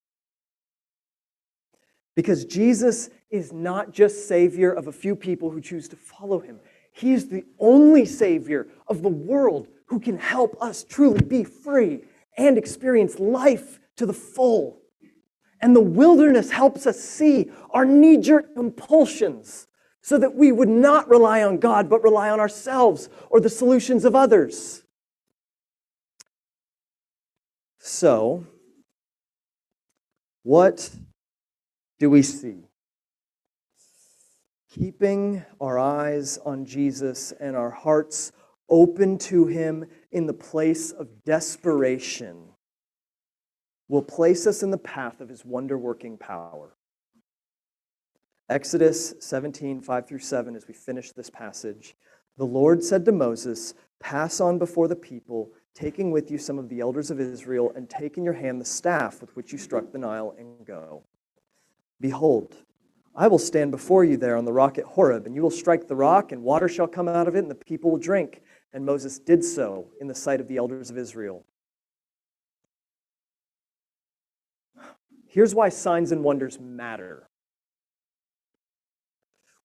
Because 2.17 2.43
Jesus 2.43 3.09
is 3.29 3.53
not 3.53 3.93
just 3.93 4.27
Savior 4.27 4.73
of 4.73 4.87
a 4.87 4.91
few 4.91 5.15
people 5.15 5.51
who 5.51 5.61
choose 5.61 5.87
to 5.87 5.95
follow 5.95 6.41
Him, 6.41 6.59
He 6.91 7.13
is 7.13 7.29
the 7.29 7.45
only 7.59 8.03
Savior 8.03 8.67
of 8.89 9.03
the 9.03 9.07
world 9.07 9.69
who 9.85 10.01
can 10.01 10.17
help 10.17 10.61
us 10.61 10.83
truly 10.83 11.21
be 11.21 11.45
free 11.45 12.01
and 12.37 12.57
experience 12.57 13.17
life 13.17 13.79
to 13.95 14.05
the 14.05 14.11
full. 14.11 14.81
And 15.61 15.73
the 15.73 15.79
wilderness 15.79 16.51
helps 16.51 16.85
us 16.85 16.99
see 16.99 17.49
our 17.69 17.85
knee 17.85 18.17
jerk 18.17 18.53
compulsions 18.53 19.67
so 20.01 20.17
that 20.17 20.35
we 20.35 20.51
would 20.51 20.67
not 20.67 21.07
rely 21.07 21.41
on 21.41 21.57
God, 21.57 21.89
but 21.89 22.03
rely 22.03 22.29
on 22.29 22.41
ourselves 22.41 23.07
or 23.29 23.39
the 23.39 23.47
solutions 23.47 24.03
of 24.03 24.13
others. 24.13 24.83
So, 27.83 28.45
what 30.43 30.91
do 31.97 32.11
we 32.11 32.21
see? 32.21 32.67
Keeping 34.69 35.43
our 35.59 35.79
eyes 35.79 36.37
on 36.45 36.65
Jesus 36.65 37.31
and 37.39 37.55
our 37.55 37.71
hearts 37.71 38.33
open 38.69 39.17
to 39.17 39.47
Him 39.47 39.85
in 40.11 40.27
the 40.27 40.33
place 40.33 40.91
of 40.91 41.23
desperation 41.25 42.49
will 43.89 44.03
place 44.03 44.45
us 44.45 44.61
in 44.61 44.69
the 44.69 44.77
path 44.77 45.19
of 45.19 45.29
His 45.29 45.43
wonder 45.43 45.75
working 45.75 46.19
power. 46.19 46.77
Exodus 48.47 49.15
17, 49.21 49.81
5 49.81 50.07
through 50.07 50.19
7, 50.19 50.55
as 50.55 50.67
we 50.67 50.75
finish 50.75 51.13
this 51.13 51.31
passage, 51.31 51.95
the 52.37 52.45
Lord 52.45 52.83
said 52.83 53.05
to 53.05 53.11
Moses, 53.11 53.73
Pass 53.99 54.39
on 54.39 54.59
before 54.59 54.87
the 54.87 54.95
people 54.95 55.51
taking 55.73 56.11
with 56.11 56.29
you 56.29 56.37
some 56.37 56.59
of 56.59 56.69
the 56.69 56.79
elders 56.79 57.11
of 57.11 57.19
Israel, 57.19 57.71
and 57.75 57.89
take 57.89 58.17
in 58.17 58.23
your 58.23 58.33
hand 58.33 58.59
the 58.59 58.65
staff 58.65 59.21
with 59.21 59.35
which 59.35 59.51
you 59.51 59.57
struck 59.57 59.91
the 59.91 59.97
Nile, 59.97 60.35
and 60.37 60.65
go. 60.65 61.03
Behold, 61.99 62.55
I 63.15 63.27
will 63.27 63.39
stand 63.39 63.71
before 63.71 64.03
you 64.03 64.17
there 64.17 64.37
on 64.37 64.45
the 64.45 64.53
rock 64.53 64.77
at 64.77 64.85
Horeb, 64.85 65.25
and 65.25 65.35
you 65.35 65.41
will 65.41 65.51
strike 65.51 65.87
the 65.87 65.95
rock, 65.95 66.31
and 66.31 66.43
water 66.43 66.67
shall 66.67 66.87
come 66.87 67.07
out 67.07 67.27
of 67.27 67.35
it, 67.35 67.39
and 67.39 67.51
the 67.51 67.55
people 67.55 67.91
will 67.91 67.97
drink. 67.97 68.41
And 68.73 68.85
Moses 68.85 69.19
did 69.19 69.43
so 69.43 69.87
in 69.99 70.07
the 70.07 70.15
sight 70.15 70.39
of 70.39 70.47
the 70.47 70.57
elders 70.57 70.89
of 70.89 70.97
Israel. 70.97 71.45
Here's 75.27 75.53
why 75.53 75.69
signs 75.69 76.11
and 76.11 76.23
wonders 76.23 76.59
matter. 76.59 77.29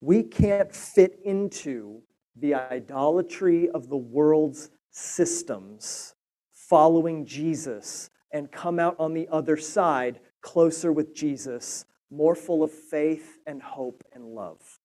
We 0.00 0.22
can't 0.22 0.74
fit 0.74 1.18
into 1.24 2.02
the 2.36 2.54
idolatry 2.54 3.68
of 3.70 3.88
the 3.88 3.96
world's 3.96 4.70
systems 4.96 6.14
following 6.52 7.26
Jesus 7.26 8.08
and 8.32 8.50
come 8.50 8.78
out 8.78 8.96
on 8.98 9.12
the 9.12 9.28
other 9.30 9.56
side 9.56 10.20
closer 10.40 10.90
with 10.92 11.14
Jesus, 11.14 11.84
more 12.10 12.34
full 12.34 12.62
of 12.62 12.72
faith 12.72 13.38
and 13.46 13.62
hope 13.62 14.02
and 14.12 14.24
love. 14.24 14.80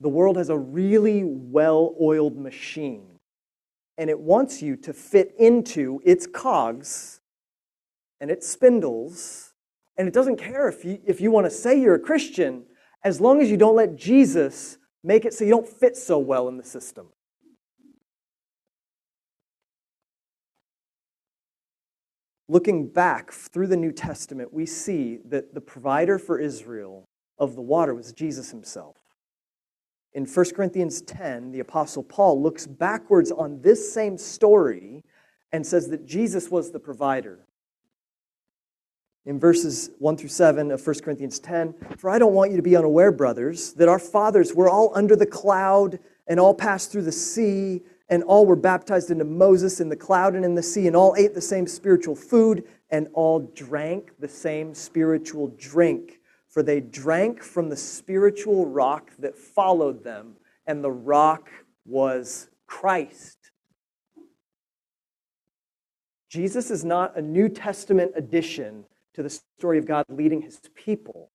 The 0.00 0.08
world 0.08 0.36
has 0.36 0.50
a 0.50 0.58
really 0.58 1.22
well 1.24 1.94
oiled 2.00 2.36
machine, 2.36 3.20
and 3.96 4.10
it 4.10 4.18
wants 4.18 4.60
you 4.60 4.76
to 4.78 4.92
fit 4.92 5.34
into 5.38 6.00
its 6.04 6.26
cogs 6.26 7.20
and 8.20 8.30
its 8.30 8.48
spindles. 8.48 9.52
And 9.96 10.08
it 10.08 10.12
doesn't 10.12 10.36
care 10.36 10.68
if 10.68 10.84
you, 10.84 10.98
if 11.06 11.20
you 11.20 11.30
want 11.30 11.46
to 11.46 11.50
say 11.50 11.80
you're 11.80 11.94
a 11.94 12.00
Christian 12.00 12.64
as 13.04 13.20
long 13.20 13.42
as 13.42 13.50
you 13.50 13.56
don't 13.56 13.76
let 13.76 13.96
Jesus 13.96 14.78
make 15.04 15.26
it 15.26 15.34
so 15.34 15.44
you 15.44 15.50
don't 15.50 15.68
fit 15.68 15.96
so 15.96 16.18
well 16.18 16.48
in 16.48 16.56
the 16.56 16.64
system. 16.64 17.08
Looking 22.48 22.88
back 22.88 23.32
through 23.32 23.68
the 23.68 23.76
New 23.76 23.92
Testament, 23.92 24.52
we 24.52 24.66
see 24.66 25.18
that 25.26 25.54
the 25.54 25.60
provider 25.60 26.18
for 26.18 26.38
Israel 26.38 27.04
of 27.38 27.54
the 27.54 27.62
water 27.62 27.94
was 27.94 28.12
Jesus 28.12 28.50
himself. 28.50 28.96
In 30.12 30.26
1 30.26 30.50
Corinthians 30.54 31.02
10, 31.02 31.52
the 31.52 31.60
Apostle 31.60 32.02
Paul 32.02 32.42
looks 32.42 32.66
backwards 32.66 33.32
on 33.32 33.60
this 33.62 33.92
same 33.92 34.16
story 34.16 35.02
and 35.52 35.66
says 35.66 35.88
that 35.88 36.06
Jesus 36.06 36.50
was 36.50 36.70
the 36.70 36.78
provider. 36.78 37.46
In 39.26 39.40
verses 39.40 39.90
1 40.00 40.18
through 40.18 40.28
7 40.28 40.70
of 40.70 40.86
1 40.86 40.96
Corinthians 41.00 41.38
10, 41.38 41.74
for 41.96 42.10
I 42.10 42.18
don't 42.18 42.34
want 42.34 42.50
you 42.50 42.58
to 42.58 42.62
be 42.62 42.76
unaware, 42.76 43.10
brothers, 43.10 43.72
that 43.74 43.88
our 43.88 43.98
fathers 43.98 44.52
were 44.52 44.68
all 44.68 44.92
under 44.94 45.16
the 45.16 45.24
cloud 45.24 45.98
and 46.26 46.38
all 46.38 46.54
passed 46.54 46.92
through 46.92 47.04
the 47.04 47.12
sea, 47.12 47.80
and 48.10 48.22
all 48.24 48.44
were 48.44 48.56
baptized 48.56 49.10
into 49.10 49.24
Moses 49.24 49.80
in 49.80 49.88
the 49.88 49.96
cloud 49.96 50.34
and 50.34 50.44
in 50.44 50.54
the 50.54 50.62
sea, 50.62 50.86
and 50.86 50.94
all 50.94 51.14
ate 51.16 51.34
the 51.34 51.40
same 51.40 51.66
spiritual 51.66 52.14
food, 52.14 52.64
and 52.90 53.08
all 53.14 53.40
drank 53.54 54.12
the 54.18 54.28
same 54.28 54.74
spiritual 54.74 55.48
drink. 55.56 56.20
For 56.48 56.62
they 56.62 56.80
drank 56.80 57.42
from 57.42 57.70
the 57.70 57.76
spiritual 57.76 58.66
rock 58.66 59.10
that 59.18 59.38
followed 59.38 60.04
them, 60.04 60.34
and 60.66 60.84
the 60.84 60.92
rock 60.92 61.48
was 61.86 62.50
Christ. 62.66 63.38
Jesus 66.28 66.70
is 66.70 66.84
not 66.84 67.16
a 67.16 67.22
New 67.22 67.48
Testament 67.48 68.12
addition 68.16 68.84
to 69.14 69.22
the 69.22 69.30
story 69.30 69.78
of 69.78 69.86
God 69.86 70.04
leading 70.08 70.42
his 70.42 70.60
people. 70.74 71.30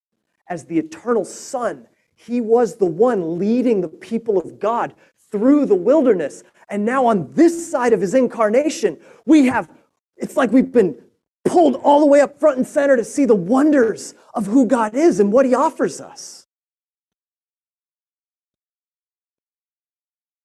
As 0.49 0.65
the 0.65 0.77
eternal 0.77 1.25
Son, 1.25 1.87
he 2.15 2.41
was 2.41 2.75
the 2.75 2.85
one 2.85 3.39
leading 3.39 3.81
the 3.81 3.87
people 3.87 4.37
of 4.37 4.59
God 4.59 4.93
through 5.31 5.65
the 5.65 5.75
wilderness. 5.75 6.43
And 6.69 6.85
now, 6.85 7.05
on 7.05 7.31
this 7.33 7.71
side 7.71 7.93
of 7.93 8.01
his 8.01 8.13
incarnation, 8.13 8.97
we 9.25 9.45
have, 9.47 9.69
it's 10.17 10.35
like 10.35 10.51
we've 10.51 10.71
been 10.71 11.01
pulled 11.45 11.75
all 11.75 11.99
the 12.01 12.05
way 12.05 12.21
up 12.21 12.39
front 12.39 12.57
and 12.57 12.67
center 12.67 12.97
to 12.97 13.03
see 13.03 13.25
the 13.25 13.35
wonders 13.35 14.13
of 14.33 14.45
who 14.45 14.65
God 14.65 14.93
is 14.93 15.19
and 15.19 15.31
what 15.31 15.45
he 15.45 15.55
offers 15.55 16.01
us. 16.01 16.47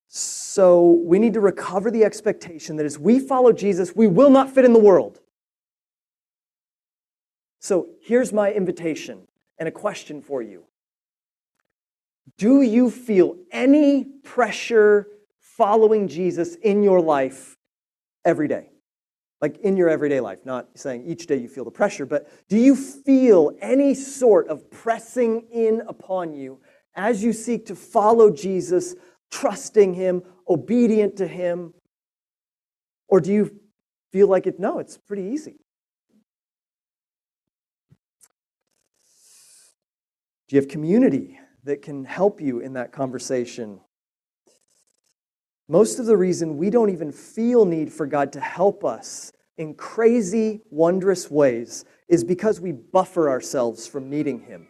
So, 0.07 1.03
we 1.05 1.18
need 1.18 1.35
to 1.35 1.40
recover 1.40 1.90
the 1.90 2.05
expectation 2.05 2.77
that 2.77 2.87
as 2.87 2.97
we 2.97 3.18
follow 3.18 3.53
Jesus, 3.53 3.97
we 3.97 4.07
will 4.07 4.31
not 4.31 4.49
fit 4.49 4.64
in 4.64 4.73
the 4.73 4.79
world. 4.79 5.20
So 7.64 7.87
here's 8.03 8.31
my 8.31 8.53
invitation 8.53 9.27
and 9.59 9.66
a 9.66 9.72
question 9.72 10.20
for 10.20 10.42
you. 10.42 10.64
Do 12.37 12.61
you 12.61 12.90
feel 12.90 13.37
any 13.50 14.05
pressure 14.22 15.07
following 15.40 16.07
Jesus 16.07 16.57
in 16.57 16.83
your 16.83 17.00
life 17.00 17.57
every 18.22 18.48
day? 18.48 18.68
Like 19.40 19.57
in 19.61 19.79
your 19.79 19.88
everyday 19.88 20.20
life, 20.20 20.40
not 20.44 20.68
saying 20.74 21.07
each 21.07 21.27
day 21.27 21.38
you 21.38 21.48
feel 21.48 21.64
the 21.64 21.70
pressure, 21.70 22.05
but 22.05 22.29
do 22.50 22.59
you 22.59 22.77
feel 22.77 23.53
any 23.62 23.94
sort 23.94 24.48
of 24.48 24.70
pressing 24.70 25.46
in 25.50 25.81
upon 25.88 26.35
you 26.35 26.61
as 26.94 27.24
you 27.24 27.33
seek 27.33 27.64
to 27.64 27.74
follow 27.74 28.31
Jesus, 28.31 28.94
trusting 29.31 29.94
Him, 29.94 30.22
obedient 30.50 31.16
to 31.16 31.27
Him? 31.27 31.72
Or 33.09 33.22
do 33.22 33.33
you 33.33 33.59
feel 34.12 34.29
like 34.29 34.46
it? 34.46 34.61
No, 34.61 34.81
it's 34.81 34.98
pretty 34.98 35.22
easy. 35.22 35.63
Do 40.49 40.57
you 40.57 40.61
have 40.61 40.69
community 40.69 41.39
that 41.65 41.83
can 41.83 42.05
help 42.05 42.41
you 42.41 42.61
in 42.61 42.75
that 42.75 42.93
conversation? 42.93 43.81
Most 45.69 45.99
of 45.99 46.07
the 46.07 46.17
reason 46.17 46.59
we 46.59 46.69
don't 46.69 46.91
even 46.91 47.11
feel 47.11 47.65
need 47.65 47.93
for 47.93 48.07
God 48.07 48.33
to 48.35 48.41
help 48.41 48.85
us 48.85 49.33
in 49.57 49.75
crazy, 49.75 50.61
wondrous 50.71 51.31
ways 51.31 51.85
is 52.09 52.23
because 52.23 52.61
we 52.61 52.73
buffer 52.73 53.31
ourselves 53.31 53.87
from 53.87 54.11
needing 54.11 54.41
Him. 54.41 54.69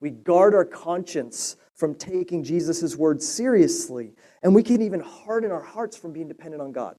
We 0.00 0.10
guard 0.10 0.54
our 0.54 0.64
conscience 0.64 1.56
from 1.74 1.94
taking 1.94 2.44
Jesus' 2.44 2.96
word 2.96 3.22
seriously, 3.22 4.12
and 4.42 4.54
we 4.54 4.62
can 4.62 4.82
even 4.82 5.00
harden 5.00 5.50
our 5.50 5.62
hearts 5.62 5.96
from 5.96 6.12
being 6.12 6.28
dependent 6.28 6.62
on 6.62 6.72
God. 6.72 6.96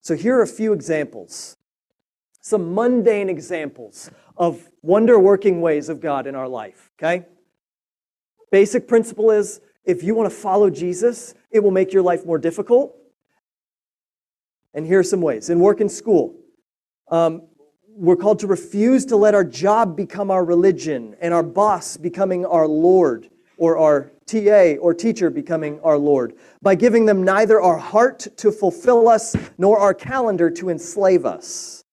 So, 0.00 0.14
here 0.14 0.38
are 0.38 0.42
a 0.42 0.46
few 0.46 0.72
examples 0.72 1.57
some 2.48 2.74
mundane 2.74 3.28
examples 3.28 4.10
of 4.36 4.70
wonder 4.82 5.18
working 5.18 5.60
ways 5.60 5.90
of 5.90 6.00
God 6.00 6.26
in 6.26 6.34
our 6.34 6.48
life, 6.48 6.90
okay? 6.98 7.26
Basic 8.50 8.88
principle 8.88 9.30
is 9.30 9.60
if 9.84 10.02
you 10.02 10.14
want 10.14 10.30
to 10.30 10.36
follow 10.36 10.70
Jesus, 10.70 11.34
it 11.50 11.60
will 11.60 11.70
make 11.70 11.92
your 11.92 12.02
life 12.02 12.24
more 12.24 12.38
difficult. 12.38 12.96
And 14.72 14.86
here 14.86 15.00
are 15.00 15.04
some 15.04 15.20
ways. 15.20 15.50
In 15.50 15.60
work 15.60 15.80
and 15.80 15.90
school, 15.90 16.36
um, 17.10 17.42
we're 17.86 18.16
called 18.16 18.38
to 18.40 18.46
refuse 18.46 19.04
to 19.06 19.16
let 19.16 19.34
our 19.34 19.44
job 19.44 19.96
become 19.96 20.30
our 20.30 20.44
religion 20.44 21.16
and 21.20 21.34
our 21.34 21.42
boss 21.42 21.96
becoming 21.96 22.46
our 22.46 22.66
Lord 22.66 23.28
or 23.58 23.76
our 23.76 24.12
TA 24.24 24.76
or 24.80 24.94
teacher 24.94 25.30
becoming 25.30 25.80
our 25.80 25.98
Lord 25.98 26.34
by 26.62 26.74
giving 26.74 27.04
them 27.04 27.22
neither 27.22 27.60
our 27.60 27.78
heart 27.78 28.26
to 28.36 28.52
fulfill 28.52 29.08
us 29.08 29.36
nor 29.58 29.78
our 29.78 29.92
calendar 29.92 30.48
to 30.50 30.70
enslave 30.70 31.26
us. 31.26 31.84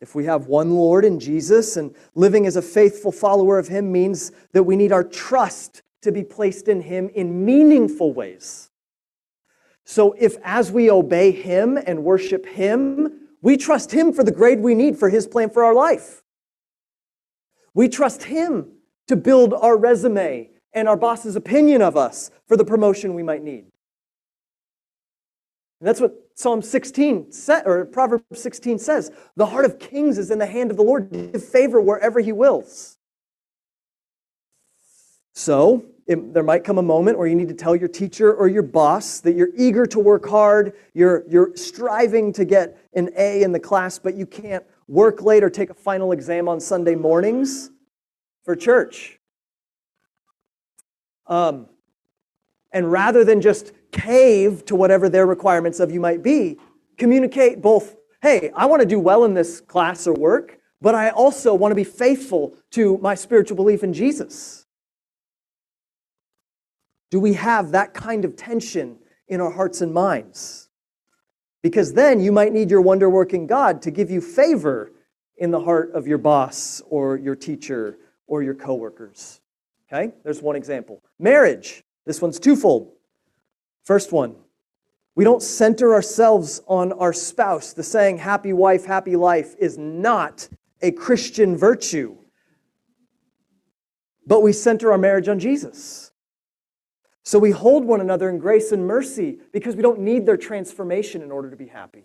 If 0.00 0.14
we 0.14 0.24
have 0.24 0.46
one 0.46 0.70
Lord 0.70 1.04
in 1.04 1.20
Jesus 1.20 1.76
and 1.76 1.94
living 2.14 2.46
as 2.46 2.56
a 2.56 2.62
faithful 2.62 3.12
follower 3.12 3.58
of 3.58 3.68
Him 3.68 3.92
means 3.92 4.32
that 4.52 4.62
we 4.62 4.76
need 4.76 4.92
our 4.92 5.04
trust 5.04 5.82
to 6.02 6.10
be 6.10 6.24
placed 6.24 6.68
in 6.68 6.80
Him 6.80 7.10
in 7.10 7.44
meaningful 7.44 8.14
ways. 8.14 8.70
So 9.84 10.14
if 10.18 10.36
as 10.42 10.72
we 10.72 10.90
obey 10.90 11.32
Him 11.32 11.76
and 11.76 12.04
worship 12.04 12.46
Him, 12.46 13.28
we 13.42 13.56
trust 13.56 13.92
Him 13.92 14.12
for 14.12 14.24
the 14.24 14.32
grade 14.32 14.60
we 14.60 14.74
need 14.74 14.96
for 14.96 15.10
His 15.10 15.26
plan 15.26 15.50
for 15.50 15.64
our 15.64 15.74
life. 15.74 16.22
We 17.74 17.88
trust 17.88 18.24
Him 18.24 18.72
to 19.08 19.16
build 19.16 19.52
our 19.52 19.76
resume 19.76 20.50
and 20.72 20.88
our 20.88 20.96
boss's 20.96 21.36
opinion 21.36 21.82
of 21.82 21.96
us 21.96 22.30
for 22.46 22.56
the 22.56 22.64
promotion 22.64 23.14
we 23.14 23.22
might 23.22 23.42
need. 23.42 23.66
And 25.80 25.88
that's 25.88 26.00
what 26.00 26.29
Psalm 26.40 26.62
16 26.62 27.30
or 27.66 27.84
Proverbs 27.84 28.24
16 28.32 28.78
says. 28.78 29.10
The 29.36 29.44
heart 29.44 29.66
of 29.66 29.78
kings 29.78 30.16
is 30.16 30.30
in 30.30 30.38
the 30.38 30.46
hand 30.46 30.70
of 30.70 30.78
the 30.78 30.82
Lord 30.82 31.12
to 31.12 31.26
give 31.26 31.44
favor 31.44 31.82
wherever 31.82 32.18
he 32.18 32.32
wills. 32.32 32.96
So, 35.34 35.84
it, 36.06 36.32
there 36.32 36.42
might 36.42 36.64
come 36.64 36.78
a 36.78 36.82
moment 36.82 37.18
where 37.18 37.26
you 37.26 37.36
need 37.36 37.48
to 37.48 37.54
tell 37.54 37.76
your 37.76 37.88
teacher 37.88 38.32
or 38.32 38.48
your 38.48 38.62
boss 38.62 39.20
that 39.20 39.34
you're 39.34 39.50
eager 39.54 39.84
to 39.86 39.98
work 40.00 40.26
hard, 40.26 40.72
you're, 40.94 41.24
you're 41.28 41.54
striving 41.56 42.32
to 42.32 42.46
get 42.46 42.88
an 42.94 43.10
A 43.18 43.42
in 43.42 43.52
the 43.52 43.60
class, 43.60 43.98
but 43.98 44.14
you 44.14 44.24
can't 44.24 44.64
work 44.88 45.20
late 45.20 45.44
or 45.44 45.50
take 45.50 45.68
a 45.68 45.74
final 45.74 46.10
exam 46.10 46.48
on 46.48 46.58
Sunday 46.58 46.94
mornings 46.94 47.70
for 48.44 48.56
church. 48.56 49.20
Um, 51.26 51.66
and 52.72 52.90
rather 52.90 53.24
than 53.24 53.42
just 53.42 53.72
cave 53.92 54.64
to 54.66 54.76
whatever 54.76 55.08
their 55.08 55.26
requirements 55.26 55.80
of 55.80 55.90
you 55.90 56.00
might 56.00 56.22
be, 56.22 56.58
communicate 56.96 57.60
both, 57.60 57.96
hey, 58.22 58.50
I 58.54 58.66
want 58.66 58.80
to 58.80 58.86
do 58.86 59.00
well 59.00 59.24
in 59.24 59.34
this 59.34 59.60
class 59.60 60.06
or 60.06 60.14
work, 60.14 60.58
but 60.80 60.94
I 60.94 61.10
also 61.10 61.54
want 61.54 61.72
to 61.72 61.76
be 61.76 61.84
faithful 61.84 62.54
to 62.72 62.98
my 62.98 63.14
spiritual 63.14 63.56
belief 63.56 63.82
in 63.82 63.92
Jesus. 63.92 64.66
Do 67.10 67.20
we 67.20 67.34
have 67.34 67.72
that 67.72 67.92
kind 67.92 68.24
of 68.24 68.36
tension 68.36 68.98
in 69.28 69.40
our 69.40 69.50
hearts 69.50 69.80
and 69.80 69.92
minds? 69.92 70.68
Because 71.62 71.92
then 71.92 72.20
you 72.20 72.32
might 72.32 72.52
need 72.52 72.70
your 72.70 72.80
wonder 72.80 73.10
working 73.10 73.46
God 73.46 73.82
to 73.82 73.90
give 73.90 74.10
you 74.10 74.20
favor 74.20 74.92
in 75.36 75.50
the 75.50 75.60
heart 75.60 75.92
of 75.92 76.06
your 76.06 76.18
boss 76.18 76.80
or 76.88 77.16
your 77.16 77.34
teacher 77.34 77.98
or 78.26 78.42
your 78.42 78.54
coworkers. 78.54 79.40
Okay? 79.92 80.12
There's 80.22 80.40
one 80.40 80.56
example. 80.56 81.02
Marriage. 81.18 81.82
This 82.06 82.22
one's 82.22 82.38
twofold. 82.38 82.92
First 83.84 84.12
one, 84.12 84.36
we 85.14 85.24
don't 85.24 85.42
center 85.42 85.94
ourselves 85.94 86.62
on 86.66 86.92
our 86.92 87.12
spouse. 87.12 87.72
The 87.72 87.82
saying, 87.82 88.18
happy 88.18 88.52
wife, 88.52 88.84
happy 88.84 89.16
life, 89.16 89.54
is 89.58 89.76
not 89.76 90.48
a 90.80 90.92
Christian 90.92 91.56
virtue. 91.56 92.16
But 94.26 94.42
we 94.42 94.52
center 94.52 94.92
our 94.92 94.98
marriage 94.98 95.28
on 95.28 95.38
Jesus. 95.38 96.12
So 97.24 97.38
we 97.38 97.50
hold 97.50 97.84
one 97.84 98.00
another 98.00 98.30
in 98.30 98.38
grace 98.38 98.72
and 98.72 98.86
mercy 98.86 99.38
because 99.52 99.76
we 99.76 99.82
don't 99.82 100.00
need 100.00 100.26
their 100.26 100.36
transformation 100.36 101.22
in 101.22 101.30
order 101.30 101.50
to 101.50 101.56
be 101.56 101.66
happy. 101.66 102.04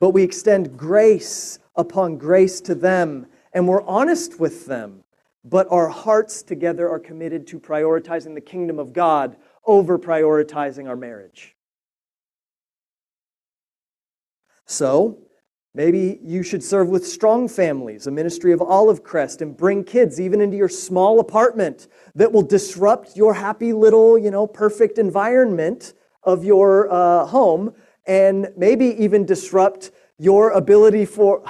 But 0.00 0.10
we 0.10 0.22
extend 0.22 0.76
grace 0.76 1.58
upon 1.76 2.18
grace 2.18 2.60
to 2.62 2.74
them, 2.74 3.26
and 3.52 3.66
we're 3.66 3.82
honest 3.82 4.38
with 4.38 4.66
them 4.66 5.04
but 5.44 5.70
our 5.70 5.88
hearts 5.88 6.42
together 6.42 6.88
are 6.88 6.98
committed 6.98 7.46
to 7.48 7.60
prioritizing 7.60 8.34
the 8.34 8.40
kingdom 8.40 8.78
of 8.78 8.92
God 8.92 9.36
over 9.66 9.98
prioritizing 9.98 10.88
our 10.88 10.96
marriage. 10.96 11.54
So, 14.66 15.18
maybe 15.74 16.18
you 16.22 16.42
should 16.42 16.62
serve 16.62 16.88
with 16.88 17.06
strong 17.06 17.48
families, 17.48 18.06
a 18.06 18.10
ministry 18.10 18.52
of 18.52 18.62
olive 18.62 19.02
crest, 19.02 19.42
and 19.42 19.56
bring 19.56 19.84
kids 19.84 20.20
even 20.20 20.40
into 20.40 20.56
your 20.56 20.68
small 20.68 21.20
apartment 21.20 21.88
that 22.14 22.32
will 22.32 22.42
disrupt 22.42 23.16
your 23.16 23.34
happy 23.34 23.72
little, 23.72 24.16
you 24.16 24.30
know, 24.30 24.46
perfect 24.46 24.98
environment 24.98 25.94
of 26.22 26.44
your 26.44 26.90
uh, 26.92 27.26
home 27.26 27.74
and 28.06 28.48
maybe 28.56 28.86
even 29.02 29.24
disrupt 29.24 29.90
your 30.18 30.50
ability 30.50 31.04
for 31.04 31.42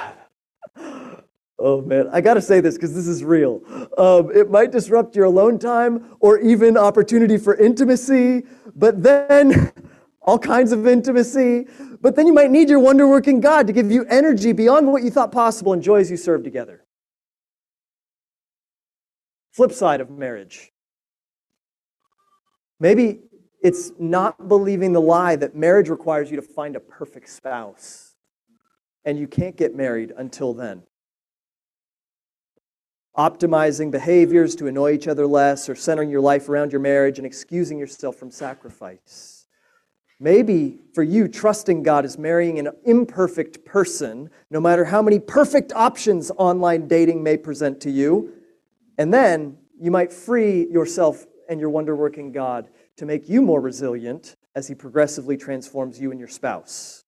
Oh 1.58 1.80
man, 1.82 2.08
I 2.12 2.20
gotta 2.20 2.42
say 2.42 2.60
this 2.60 2.74
because 2.74 2.94
this 2.94 3.06
is 3.06 3.22
real. 3.22 3.62
Um, 3.96 4.30
it 4.34 4.50
might 4.50 4.72
disrupt 4.72 5.14
your 5.14 5.26
alone 5.26 5.58
time 5.58 6.16
or 6.18 6.38
even 6.38 6.76
opportunity 6.76 7.38
for 7.38 7.54
intimacy, 7.56 8.42
but 8.74 9.02
then 9.02 9.72
all 10.22 10.38
kinds 10.38 10.72
of 10.72 10.86
intimacy. 10.86 11.66
But 12.00 12.16
then 12.16 12.26
you 12.26 12.32
might 12.32 12.50
need 12.50 12.68
your 12.68 12.80
wonder 12.80 13.06
working 13.06 13.40
God 13.40 13.66
to 13.68 13.72
give 13.72 13.90
you 13.90 14.04
energy 14.06 14.52
beyond 14.52 14.92
what 14.92 15.04
you 15.04 15.10
thought 15.10 15.30
possible 15.30 15.72
and 15.72 15.82
joy 15.82 16.00
as 16.00 16.10
you 16.10 16.16
serve 16.16 16.42
together. 16.42 16.84
Flip 19.52 19.72
side 19.72 20.00
of 20.00 20.10
marriage. 20.10 20.72
Maybe 22.80 23.20
it's 23.62 23.92
not 23.98 24.48
believing 24.48 24.92
the 24.92 25.00
lie 25.00 25.36
that 25.36 25.54
marriage 25.54 25.88
requires 25.88 26.30
you 26.30 26.36
to 26.36 26.42
find 26.42 26.74
a 26.74 26.80
perfect 26.80 27.30
spouse, 27.30 28.16
and 29.04 29.18
you 29.18 29.28
can't 29.28 29.56
get 29.56 29.76
married 29.76 30.12
until 30.16 30.52
then. 30.52 30.82
Optimizing 33.16 33.90
behaviors 33.90 34.56
to 34.56 34.66
annoy 34.66 34.92
each 34.92 35.06
other 35.06 35.26
less, 35.26 35.68
or 35.68 35.74
centering 35.74 36.10
your 36.10 36.20
life 36.20 36.48
around 36.48 36.72
your 36.72 36.80
marriage 36.80 37.18
and 37.18 37.26
excusing 37.26 37.78
yourself 37.78 38.16
from 38.16 38.30
sacrifice. 38.30 39.46
Maybe 40.18 40.78
for 40.94 41.02
you, 41.02 41.28
trusting 41.28 41.82
God 41.82 42.04
is 42.04 42.18
marrying 42.18 42.58
an 42.58 42.70
imperfect 42.84 43.64
person, 43.64 44.30
no 44.50 44.60
matter 44.60 44.84
how 44.84 45.02
many 45.02 45.18
perfect 45.18 45.72
options 45.74 46.30
online 46.36 46.88
dating 46.88 47.22
may 47.22 47.36
present 47.36 47.80
to 47.82 47.90
you. 47.90 48.32
And 48.96 49.12
then 49.12 49.58
you 49.78 49.90
might 49.90 50.12
free 50.12 50.66
yourself 50.70 51.26
and 51.48 51.60
your 51.60 51.70
wonder 51.70 51.94
working 51.94 52.32
God 52.32 52.68
to 52.96 53.06
make 53.06 53.28
you 53.28 53.42
more 53.42 53.60
resilient 53.60 54.36
as 54.54 54.68
He 54.68 54.74
progressively 54.74 55.36
transforms 55.36 56.00
you 56.00 56.10
and 56.10 56.18
your 56.18 56.28
spouse. 56.28 57.04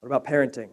What 0.00 0.08
about 0.08 0.24
parenting? 0.24 0.70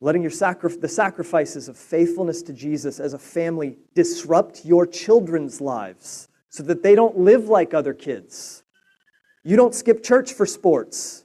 Letting 0.00 0.22
your 0.22 0.30
sacri- 0.30 0.76
the 0.76 0.88
sacrifices 0.88 1.68
of 1.68 1.76
faithfulness 1.76 2.42
to 2.42 2.52
Jesus 2.52 3.00
as 3.00 3.14
a 3.14 3.18
family 3.18 3.76
disrupt 3.94 4.64
your 4.64 4.86
children's 4.86 5.60
lives 5.60 6.28
so 6.50 6.62
that 6.62 6.82
they 6.82 6.94
don't 6.94 7.18
live 7.18 7.48
like 7.48 7.74
other 7.74 7.94
kids. 7.94 8.62
You 9.44 9.56
don't 9.56 9.74
skip 9.74 10.02
church 10.02 10.32
for 10.32 10.46
sports 10.46 11.24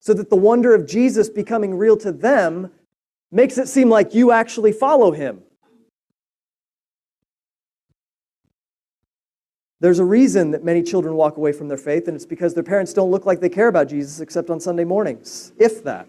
so 0.00 0.14
that 0.14 0.30
the 0.30 0.36
wonder 0.36 0.74
of 0.74 0.86
Jesus 0.86 1.28
becoming 1.28 1.74
real 1.74 1.96
to 1.98 2.12
them 2.12 2.70
makes 3.32 3.58
it 3.58 3.68
seem 3.68 3.90
like 3.90 4.14
you 4.14 4.30
actually 4.30 4.72
follow 4.72 5.10
him. 5.10 5.42
There's 9.80 9.98
a 9.98 10.04
reason 10.04 10.52
that 10.52 10.64
many 10.64 10.82
children 10.82 11.16
walk 11.16 11.36
away 11.36 11.52
from 11.52 11.68
their 11.68 11.76
faith, 11.76 12.08
and 12.08 12.14
it's 12.14 12.24
because 12.24 12.54
their 12.54 12.62
parents 12.62 12.94
don't 12.94 13.10
look 13.10 13.26
like 13.26 13.40
they 13.40 13.50
care 13.50 13.68
about 13.68 13.88
Jesus 13.88 14.20
except 14.20 14.48
on 14.48 14.58
Sunday 14.58 14.84
mornings, 14.84 15.52
if 15.58 15.84
that. 15.84 16.08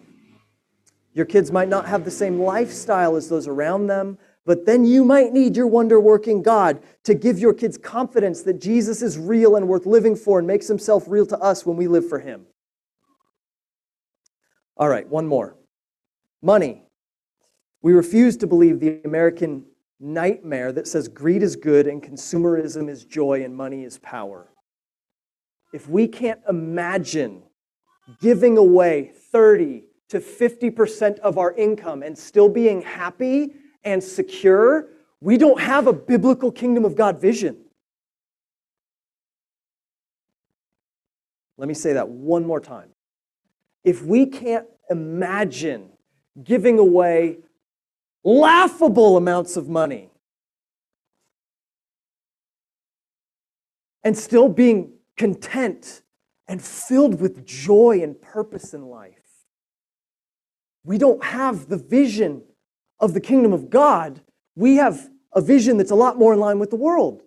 Your 1.17 1.25
kids 1.25 1.51
might 1.51 1.67
not 1.67 1.87
have 1.87 2.05
the 2.05 2.11
same 2.11 2.39
lifestyle 2.39 3.15
as 3.15 3.27
those 3.27 3.47
around 3.47 3.87
them, 3.87 4.19
but 4.45 4.67
then 4.67 4.85
you 4.85 5.03
might 5.03 5.33
need 5.33 5.57
your 5.57 5.65
wonder 5.65 5.99
working 5.99 6.43
God 6.43 6.79
to 7.05 7.15
give 7.15 7.39
your 7.39 7.55
kids 7.55 7.75
confidence 7.75 8.43
that 8.43 8.61
Jesus 8.61 9.01
is 9.01 9.17
real 9.17 9.55
and 9.55 9.67
worth 9.67 9.87
living 9.87 10.15
for 10.15 10.37
and 10.37 10.47
makes 10.47 10.67
himself 10.67 11.05
real 11.07 11.25
to 11.25 11.39
us 11.39 11.65
when 11.65 11.75
we 11.75 11.87
live 11.87 12.07
for 12.07 12.19
him. 12.19 12.45
All 14.77 14.87
right, 14.87 15.09
one 15.09 15.25
more. 15.25 15.55
Money. 16.43 16.83
We 17.81 17.93
refuse 17.93 18.37
to 18.37 18.45
believe 18.45 18.79
the 18.79 19.01
American 19.03 19.65
nightmare 19.99 20.71
that 20.71 20.87
says 20.87 21.07
greed 21.07 21.41
is 21.41 21.55
good 21.55 21.87
and 21.87 22.03
consumerism 22.03 22.87
is 22.87 23.05
joy 23.05 23.43
and 23.43 23.55
money 23.55 23.85
is 23.85 23.97
power. 23.97 24.51
If 25.73 25.89
we 25.89 26.07
can't 26.07 26.41
imagine 26.47 27.41
giving 28.21 28.59
away 28.59 29.13
30 29.31 29.86
to 30.09 30.19
50% 30.19 31.19
of 31.19 31.37
our 31.37 31.53
income 31.53 32.03
and 32.03 32.17
still 32.17 32.49
being 32.49 32.81
happy 32.81 33.53
and 33.83 34.03
secure, 34.03 34.87
we 35.19 35.37
don't 35.37 35.59
have 35.59 35.87
a 35.87 35.93
biblical 35.93 36.51
kingdom 36.51 36.85
of 36.85 36.95
God 36.95 37.19
vision. 37.19 37.57
Let 41.57 41.67
me 41.67 41.73
say 41.73 41.93
that 41.93 42.07
one 42.07 42.45
more 42.45 42.59
time. 42.59 42.89
If 43.83 44.03
we 44.03 44.25
can't 44.27 44.67
imagine 44.89 45.89
giving 46.43 46.77
away 46.77 47.39
laughable 48.23 49.17
amounts 49.17 49.57
of 49.57 49.69
money. 49.69 50.09
And 54.03 54.17
still 54.17 54.49
being 54.49 54.93
content 55.15 56.01
and 56.47 56.61
filled 56.61 57.19
with 57.19 57.45
joy 57.45 58.01
and 58.03 58.21
purpose 58.21 58.73
in 58.73 58.85
life. 58.85 59.16
We 60.87 60.97
don't 60.97 61.21
have 61.21 61.67
the 61.67 61.75
vision 61.75 62.43
of 63.01 63.13
the 63.13 63.19
kingdom 63.19 63.51
of 63.51 63.69
God. 63.69 64.21
We 64.55 64.77
have 64.77 65.09
a 65.33 65.41
vision 65.41 65.75
that's 65.75 65.91
a 65.91 65.95
lot 65.95 66.17
more 66.17 66.31
in 66.31 66.39
line 66.39 66.59
with 66.59 66.69
the 66.69 66.77
world. 66.77 67.23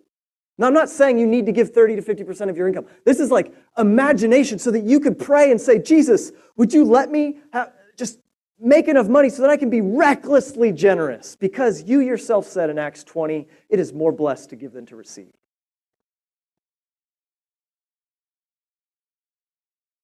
Now, 0.57 0.65
I'm 0.65 0.73
not 0.73 0.89
saying 0.89 1.19
you 1.19 1.27
need 1.27 1.45
to 1.45 1.51
give 1.51 1.69
30 1.69 1.97
to 1.97 2.01
50% 2.01 2.49
of 2.49 2.57
your 2.57 2.67
income. 2.67 2.87
This 3.05 3.19
is 3.19 3.29
like 3.29 3.53
imagination 3.77 4.57
so 4.57 4.71
that 4.71 4.83
you 4.83 4.99
could 4.99 5.19
pray 5.19 5.51
and 5.51 5.61
say, 5.61 5.77
Jesus, 5.77 6.31
would 6.57 6.73
you 6.73 6.83
let 6.83 7.11
me 7.11 7.37
have, 7.53 7.71
just 7.95 8.17
make 8.59 8.87
enough 8.87 9.07
money 9.07 9.29
so 9.29 9.43
that 9.43 9.51
I 9.51 9.57
can 9.57 9.69
be 9.69 9.81
recklessly 9.81 10.71
generous 10.71 11.35
because 11.35 11.83
you 11.83 11.99
yourself 11.99 12.47
said 12.47 12.71
in 12.71 12.79
Acts 12.79 13.03
20, 13.03 13.47
it 13.69 13.79
is 13.79 13.93
more 13.93 14.11
blessed 14.11 14.49
to 14.49 14.55
give 14.55 14.73
than 14.73 14.87
to 14.87 14.95
receive. 14.95 15.33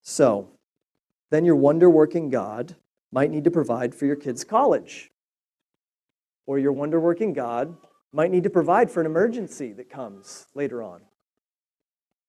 So, 0.03 0.51
then 1.31 1.43
your 1.43 1.55
wonder 1.55 1.89
working 1.89 2.29
God 2.29 2.75
might 3.11 3.31
need 3.31 3.43
to 3.43 3.51
provide 3.51 3.95
for 3.95 4.05
your 4.05 4.15
kids' 4.15 4.43
college. 4.43 5.11
Or 6.45 6.59
your 6.59 6.71
wonder 6.71 6.99
working 6.99 7.33
God 7.33 7.75
might 8.13 8.31
need 8.31 8.43
to 8.43 8.49
provide 8.49 8.89
for 8.89 9.01
an 9.01 9.05
emergency 9.05 9.73
that 9.73 9.89
comes 9.89 10.47
later 10.55 10.81
on. 10.81 11.01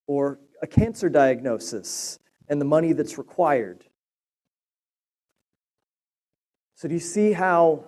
Or 0.07 0.41
a 0.62 0.67
cancer 0.67 1.09
diagnosis 1.09 2.19
and 2.49 2.61
the 2.61 2.64
money 2.64 2.93
that's 2.93 3.19
required 3.19 3.85
so, 6.79 6.87
do 6.87 6.95
you 6.95 7.01
see 7.01 7.33
how 7.33 7.83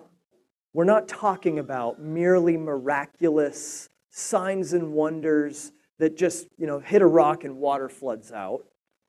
we're 0.73 0.83
not 0.83 1.07
talking 1.07 1.59
about 1.59 2.01
merely 2.01 2.57
miraculous 2.57 3.87
signs 4.09 4.73
and 4.73 4.91
wonders 4.91 5.71
that 5.99 6.17
just, 6.17 6.49
you 6.57 6.67
know, 6.67 6.79
hit 6.79 7.01
a 7.01 7.05
rock 7.05 7.45
and 7.45 7.55
water 7.55 7.87
floods 7.87 8.33
out? 8.33 8.65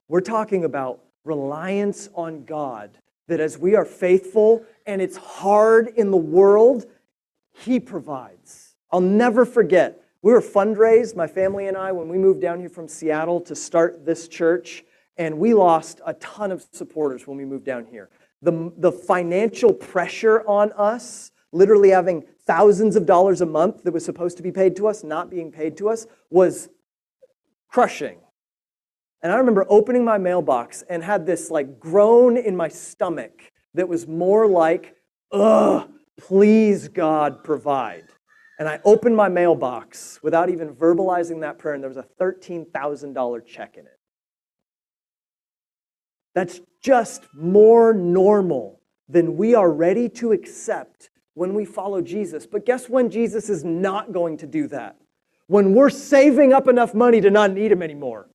We're 0.06 0.20
talking 0.20 0.62
about 0.62 1.00
reliance 1.24 2.08
on 2.14 2.44
God, 2.44 2.96
that 3.32 3.40
as 3.40 3.56
we 3.56 3.74
are 3.74 3.86
faithful 3.86 4.62
and 4.84 5.00
it's 5.00 5.16
hard 5.16 5.88
in 5.96 6.10
the 6.10 6.16
world, 6.16 6.84
He 7.52 7.80
provides. 7.80 8.76
I'll 8.90 9.00
never 9.00 9.46
forget, 9.46 10.04
we 10.20 10.32
were 10.32 10.42
fundraised, 10.42 11.16
my 11.16 11.26
family 11.26 11.66
and 11.66 11.76
I, 11.76 11.92
when 11.92 12.08
we 12.08 12.18
moved 12.18 12.42
down 12.42 12.60
here 12.60 12.68
from 12.68 12.88
Seattle 12.88 13.40
to 13.40 13.56
start 13.56 14.04
this 14.04 14.28
church, 14.28 14.84
and 15.16 15.38
we 15.38 15.54
lost 15.54 16.02
a 16.04 16.12
ton 16.14 16.52
of 16.52 16.66
supporters 16.72 17.26
when 17.26 17.38
we 17.38 17.46
moved 17.46 17.64
down 17.64 17.86
here 17.86 18.10
the, 18.42 18.72
the 18.76 18.92
financial 18.92 19.72
pressure 19.72 20.46
on 20.48 20.72
us, 20.72 21.30
literally 21.52 21.90
having 21.90 22.24
thousands 22.44 22.96
of 22.96 23.06
dollars 23.06 23.40
a 23.40 23.46
month 23.46 23.84
that 23.84 23.94
was 23.94 24.04
supposed 24.04 24.36
to 24.36 24.42
be 24.42 24.50
paid 24.50 24.74
to 24.76 24.88
us, 24.88 25.04
not 25.04 25.30
being 25.30 25.50
paid 25.50 25.76
to 25.76 25.88
us, 25.88 26.06
was 26.28 26.68
crushing. 27.68 28.18
And 29.22 29.32
I 29.32 29.36
remember 29.36 29.64
opening 29.68 30.04
my 30.04 30.18
mailbox 30.18 30.82
and 30.88 31.02
had 31.02 31.26
this 31.26 31.50
like 31.50 31.78
groan 31.78 32.36
in 32.36 32.56
my 32.56 32.68
stomach 32.68 33.52
that 33.74 33.88
was 33.88 34.06
more 34.06 34.46
like, 34.46 34.96
ugh, 35.30 35.88
please 36.18 36.88
God 36.88 37.44
provide. 37.44 38.04
And 38.58 38.68
I 38.68 38.80
opened 38.84 39.16
my 39.16 39.28
mailbox 39.28 40.20
without 40.22 40.50
even 40.50 40.74
verbalizing 40.74 41.40
that 41.40 41.58
prayer, 41.58 41.74
and 41.74 41.82
there 41.82 41.88
was 41.88 41.96
a 41.96 42.06
$13,000 42.20 43.46
check 43.46 43.76
in 43.76 43.86
it. 43.86 43.98
That's 46.34 46.60
just 46.80 47.26
more 47.34 47.92
normal 47.92 48.80
than 49.08 49.36
we 49.36 49.54
are 49.54 49.70
ready 49.70 50.08
to 50.08 50.32
accept 50.32 51.10
when 51.34 51.54
we 51.54 51.64
follow 51.64 52.00
Jesus. 52.00 52.46
But 52.46 52.66
guess 52.66 52.88
when 52.88 53.10
Jesus 53.10 53.48
is 53.48 53.64
not 53.64 54.12
going 54.12 54.36
to 54.38 54.46
do 54.46 54.68
that? 54.68 54.96
When 55.46 55.74
we're 55.74 55.90
saving 55.90 56.52
up 56.52 56.68
enough 56.68 56.94
money 56.94 57.20
to 57.20 57.30
not 57.30 57.52
need 57.52 57.72
Him 57.72 57.82
anymore. 57.82 58.28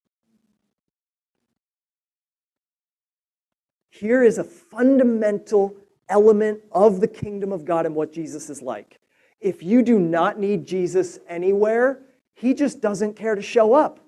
Here 3.99 4.23
is 4.23 4.37
a 4.37 4.43
fundamental 4.43 5.75
element 6.09 6.61
of 6.71 7.01
the 7.01 7.07
kingdom 7.07 7.51
of 7.51 7.65
God 7.65 7.85
and 7.85 7.95
what 7.95 8.13
Jesus 8.13 8.49
is 8.49 8.61
like. 8.61 8.99
If 9.39 9.61
you 9.61 9.81
do 9.81 9.99
not 9.99 10.39
need 10.39 10.65
Jesus 10.65 11.19
anywhere, 11.27 12.01
He 12.33 12.53
just 12.53 12.81
doesn't 12.81 13.15
care 13.15 13.35
to 13.35 13.41
show 13.41 13.73
up. 13.73 13.99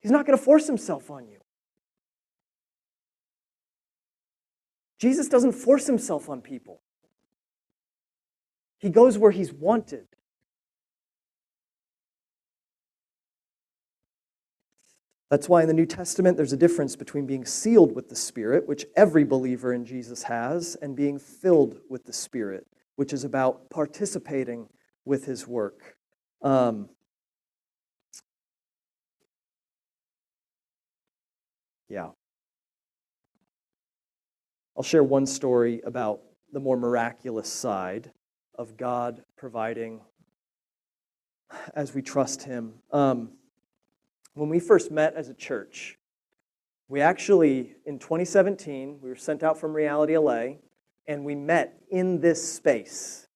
He's 0.00 0.12
not 0.12 0.26
going 0.26 0.38
to 0.38 0.44
force 0.44 0.66
Himself 0.66 1.10
on 1.10 1.28
you. 1.28 1.38
Jesus 4.98 5.28
doesn't 5.28 5.52
force 5.52 5.86
himself 5.86 6.28
on 6.28 6.40
people, 6.40 6.80
he 8.78 8.90
goes 8.90 9.16
where 9.18 9.30
he's 9.30 9.52
wanted. 9.52 10.07
That's 15.30 15.48
why 15.48 15.62
in 15.62 15.68
the 15.68 15.74
New 15.74 15.86
Testament 15.86 16.36
there's 16.36 16.54
a 16.54 16.56
difference 16.56 16.96
between 16.96 17.26
being 17.26 17.44
sealed 17.44 17.94
with 17.94 18.08
the 18.08 18.16
Spirit, 18.16 18.66
which 18.66 18.86
every 18.96 19.24
believer 19.24 19.72
in 19.72 19.84
Jesus 19.84 20.22
has, 20.22 20.76
and 20.80 20.96
being 20.96 21.18
filled 21.18 21.80
with 21.90 22.04
the 22.04 22.12
Spirit, 22.12 22.66
which 22.96 23.12
is 23.12 23.24
about 23.24 23.68
participating 23.68 24.68
with 25.04 25.26
his 25.26 25.46
work. 25.46 25.96
Um, 26.42 26.88
Yeah. 31.88 32.10
I'll 34.76 34.82
share 34.82 35.02
one 35.02 35.26
story 35.26 35.80
about 35.84 36.20
the 36.52 36.60
more 36.60 36.76
miraculous 36.76 37.48
side 37.48 38.12
of 38.54 38.76
God 38.76 39.22
providing 39.36 40.02
as 41.74 41.94
we 41.94 42.02
trust 42.02 42.42
Him. 42.42 42.74
Um, 42.92 43.37
when 44.38 44.48
we 44.48 44.60
first 44.60 44.90
met 44.90 45.14
as 45.14 45.28
a 45.28 45.34
church, 45.34 45.98
we 46.88 47.00
actually, 47.00 47.74
in 47.84 47.98
2017, 47.98 49.00
we 49.02 49.08
were 49.08 49.16
sent 49.16 49.42
out 49.42 49.58
from 49.58 49.74
Reality 49.74 50.16
LA, 50.16 50.58
and 51.06 51.24
we 51.24 51.34
met 51.34 51.78
in 51.90 52.20
this 52.20 52.54
space. 52.54 53.26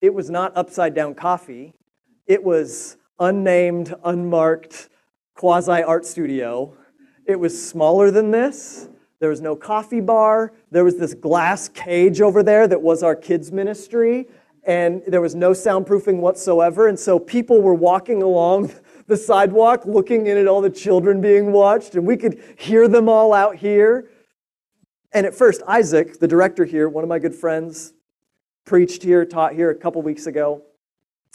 It 0.00 0.14
was 0.14 0.30
not 0.30 0.56
upside 0.56 0.94
down 0.94 1.14
coffee, 1.14 1.74
it 2.26 2.42
was 2.42 2.96
unnamed, 3.18 3.94
unmarked 4.04 4.90
quasi 5.34 5.82
art 5.82 6.06
studio. 6.06 6.76
It 7.26 7.38
was 7.38 7.68
smaller 7.68 8.10
than 8.10 8.30
this. 8.30 8.88
There 9.20 9.30
was 9.30 9.40
no 9.40 9.56
coffee 9.56 10.00
bar. 10.00 10.52
There 10.70 10.84
was 10.84 10.96
this 10.96 11.14
glass 11.14 11.68
cage 11.68 12.20
over 12.20 12.42
there 12.42 12.68
that 12.68 12.80
was 12.80 13.02
our 13.02 13.16
kids' 13.16 13.50
ministry, 13.50 14.28
and 14.64 15.02
there 15.06 15.20
was 15.20 15.34
no 15.34 15.50
soundproofing 15.50 16.18
whatsoever. 16.18 16.88
And 16.88 16.98
so 16.98 17.18
people 17.18 17.60
were 17.60 17.74
walking 17.74 18.22
along 18.22 18.72
the 19.08 19.16
sidewalk 19.16 19.86
looking 19.86 20.26
in 20.26 20.36
at 20.36 20.46
all 20.46 20.60
the 20.60 20.70
children 20.70 21.20
being 21.20 21.50
watched, 21.50 21.94
and 21.94 22.06
we 22.06 22.16
could 22.16 22.40
hear 22.58 22.86
them 22.86 23.08
all 23.08 23.32
out 23.32 23.56
here. 23.56 24.10
And 25.12 25.26
at 25.26 25.34
first, 25.34 25.62
Isaac, 25.66 26.20
the 26.20 26.28
director 26.28 26.66
here, 26.66 26.88
one 26.88 27.02
of 27.02 27.08
my 27.08 27.18
good 27.18 27.34
friends, 27.34 27.94
preached 28.66 29.02
here, 29.02 29.24
taught 29.24 29.54
here 29.54 29.70
a 29.70 29.74
couple 29.74 30.02
weeks 30.02 30.26
ago. 30.26 30.62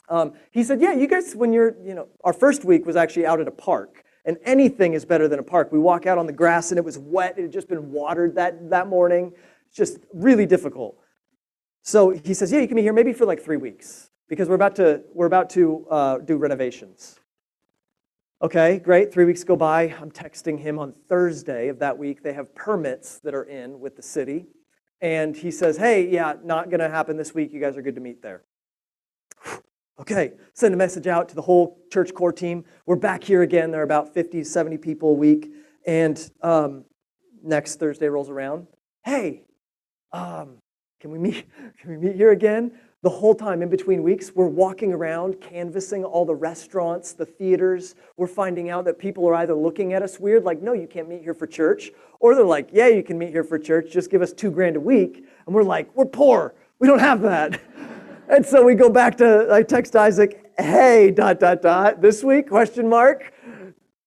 Um, 0.08 0.34
he 0.52 0.64
said, 0.64 0.80
Yeah, 0.82 0.94
you 0.94 1.08
guys, 1.08 1.36
when 1.36 1.52
you're, 1.52 1.76
you 1.84 1.96
know, 1.96 2.08
our 2.24 2.34
first 2.34 2.64
week 2.64 2.86
was 2.86 2.96
actually 2.96 3.26
out 3.26 3.42
at 3.42 3.48
a 3.48 3.52
park. 3.52 4.04
And 4.26 4.38
anything 4.46 4.94
is 4.94 5.04
better 5.04 5.28
than 5.28 5.40
a 5.40 5.44
park. 5.44 5.72
We 5.72 5.80
walk 5.80 6.06
out 6.06 6.18
on 6.18 6.28
the 6.28 6.32
grass 6.32 6.72
and 6.72 6.78
it 6.78 6.86
was 6.86 6.98
wet. 6.98 7.38
It 7.38 7.42
had 7.42 7.52
just 7.52 7.68
been 7.68 7.92
watered 7.92 8.36
that, 8.36 8.70
that 8.70 8.88
morning. 8.88 9.34
It's 9.68 9.76
just 9.76 9.98
really 10.14 10.46
difficult. 10.46 10.98
So 11.82 12.12
he 12.12 12.36
says, 12.36 12.52
Yeah, 12.52 12.60
you 12.60 12.68
can 12.68 12.76
be 12.76 12.84
here 12.84 12.94
maybe 12.94 13.14
for 13.14 13.26
like 13.26 13.42
three 13.42 13.58
weeks 13.58 14.12
because 14.30 14.48
we're 14.48 14.56
about 14.56 14.76
to, 14.76 15.02
we're 15.14 15.26
about 15.26 15.50
to 15.52 15.88
uh, 15.90 16.18
do 16.20 16.38
renovations. 16.38 17.20
Okay, 18.44 18.78
great. 18.78 19.14
Three 19.14 19.24
weeks 19.24 19.42
go 19.46 19.56
by. 19.56 19.96
I'm 20.02 20.12
texting 20.12 20.60
him 20.60 20.78
on 20.78 20.92
Thursday 20.92 21.70
of 21.70 21.80
that 21.80 21.98
week. 21.98 22.24
They 22.24 22.34
have 22.34 22.54
permits 22.54 23.20
that 23.20 23.34
are 23.34 23.46
in 23.46 23.80
with 23.80 23.96
the 23.96 24.02
city. 24.02 24.48
And 25.00 25.34
he 25.34 25.50
says, 25.50 25.78
Hey, 25.78 26.10
yeah, 26.10 26.34
not 26.44 26.70
going 26.70 26.82
to 26.82 26.90
happen 26.90 27.16
this 27.16 27.34
week. 27.34 27.54
You 27.54 27.62
guys 27.62 27.78
are 27.78 27.82
good 27.82 27.96
to 27.96 28.02
meet 28.02 28.22
there. 28.22 28.44
Okay, 30.00 30.32
send 30.56 30.74
a 30.74 30.78
message 30.78 31.06
out 31.06 31.30
to 31.30 31.36
the 31.36 31.42
whole 31.44 31.78
church 31.92 32.16
core 32.16 32.32
team. 32.32 32.66
We're 32.88 32.96
back 32.96 33.24
here 33.24 33.44
again. 33.44 33.70
There 33.70 33.80
are 33.80 33.84
about 33.84 34.12
50, 34.12 34.44
70 34.44 34.80
people 34.80 35.10
a 35.12 35.14
week. 35.14 35.52
And 35.86 36.20
um, 36.42 36.86
next 37.44 37.80
Thursday 37.80 38.08
rolls 38.08 38.28
around. 38.28 38.66
Hey, 39.06 39.44
um, 40.12 40.58
can 41.00 41.12
we 41.12 41.20
meet? 41.20 41.46
Can 41.80 41.92
we 41.92 41.98
meet 41.98 42.16
here 42.16 42.32
again? 42.32 42.72
The 43.04 43.10
whole 43.10 43.36
time 43.36 43.62
in 43.62 43.68
between 43.68 44.02
weeks, 44.02 44.32
we're 44.34 44.48
walking 44.48 44.94
around 44.94 45.42
canvassing 45.42 46.06
all 46.06 46.24
the 46.24 46.34
restaurants, 46.34 47.12
the 47.12 47.26
theaters. 47.26 47.96
We're 48.16 48.28
finding 48.28 48.70
out 48.70 48.86
that 48.86 48.98
people 48.98 49.28
are 49.28 49.36
either 49.36 49.54
looking 49.54 49.92
at 49.92 50.02
us 50.02 50.22
weird, 50.22 50.46
like, 50.46 50.62
no, 50.62 50.72
you 50.72 50.88
can't 50.88 51.10
meet 51.10 51.22
here 51.22 51.34
for 51.34 51.46
church, 51.46 51.92
or 52.22 52.34
they're 52.34 52.46
like, 52.46 52.70
yeah, 52.72 52.88
you 52.88 53.04
can 53.04 53.18
meet 53.18 53.32
here 53.32 53.44
for 53.44 53.60
church, 53.60 53.92
just 53.92 54.10
give 54.10 54.22
us 54.22 54.32
two 54.32 54.50
grand 54.50 54.78
a 54.78 54.80
week. 54.80 55.26
And 55.46 55.54
we're 55.54 55.64
like, 55.64 55.94
we're 55.98 56.06
poor, 56.06 56.56
we 56.80 56.88
don't 56.88 57.00
have 57.00 57.22
that. 57.24 57.60
and 58.30 58.46
so 58.46 58.64
we 58.64 58.74
go 58.74 58.90
back 58.90 59.18
to, 59.18 59.50
I 59.52 59.64
text 59.64 59.98
Isaac, 59.98 60.54
hey, 60.58 61.12
dot, 61.12 61.42
dot, 61.42 61.62
dot, 61.62 62.02
this 62.02 62.24
week, 62.24 62.48
question 62.48 62.88
mark. 62.88 63.34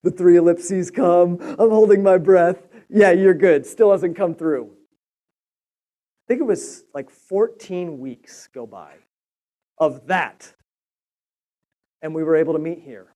The 0.05 0.11
three 0.11 0.39
ellipses 0.39 0.91
come, 0.91 1.39
I'm 1.59 1.69
holding 1.69 2.03
my 2.03 2.17
breath. 2.17 2.67
Yeah, 2.89 3.11
you're 3.11 3.35
good, 3.35 3.67
still 3.67 3.93
hasn't 3.93 4.17
come 4.17 4.35
through. 4.35 4.76
I 6.27 6.29
think 6.29 6.41
it 6.41 6.45
was 6.45 6.83
like 6.93 7.09
14 7.09 8.01
weeks 8.01 8.49
go 8.53 8.67
by 8.67 8.95
of 9.79 10.09
that. 10.09 10.53
And 12.03 12.13
we 12.13 12.25
were 12.25 12.35
able 12.35 12.53
to 12.55 12.59
meet 12.59 12.81
here. 12.81 13.07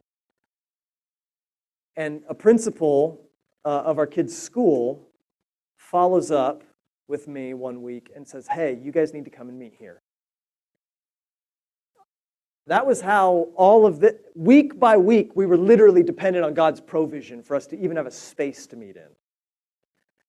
And 1.96 2.22
a 2.28 2.34
principal 2.34 3.20
uh, 3.64 3.68
of 3.80 3.98
our 3.98 4.06
kids' 4.06 4.36
school 4.40 5.08
follows 5.76 6.30
up 6.30 6.62
with 7.08 7.26
me 7.26 7.52
one 7.52 7.82
week 7.82 8.12
and 8.14 8.26
says, 8.26 8.46
Hey, 8.46 8.78
you 8.80 8.92
guys 8.92 9.12
need 9.12 9.24
to 9.24 9.30
come 9.30 9.48
and 9.48 9.58
meet 9.58 9.74
here. 9.76 10.02
That 12.68 12.86
was 12.86 13.00
how 13.00 13.48
all 13.56 13.86
of 13.86 13.98
the 13.98 14.20
week 14.36 14.78
by 14.78 14.96
week, 14.96 15.34
we 15.34 15.46
were 15.46 15.56
literally 15.56 16.04
dependent 16.04 16.44
on 16.44 16.54
God's 16.54 16.80
provision 16.80 17.42
for 17.42 17.56
us 17.56 17.66
to 17.66 17.78
even 17.80 17.96
have 17.96 18.06
a 18.06 18.12
space 18.12 18.68
to 18.68 18.76
meet 18.76 18.94
in 18.94 19.08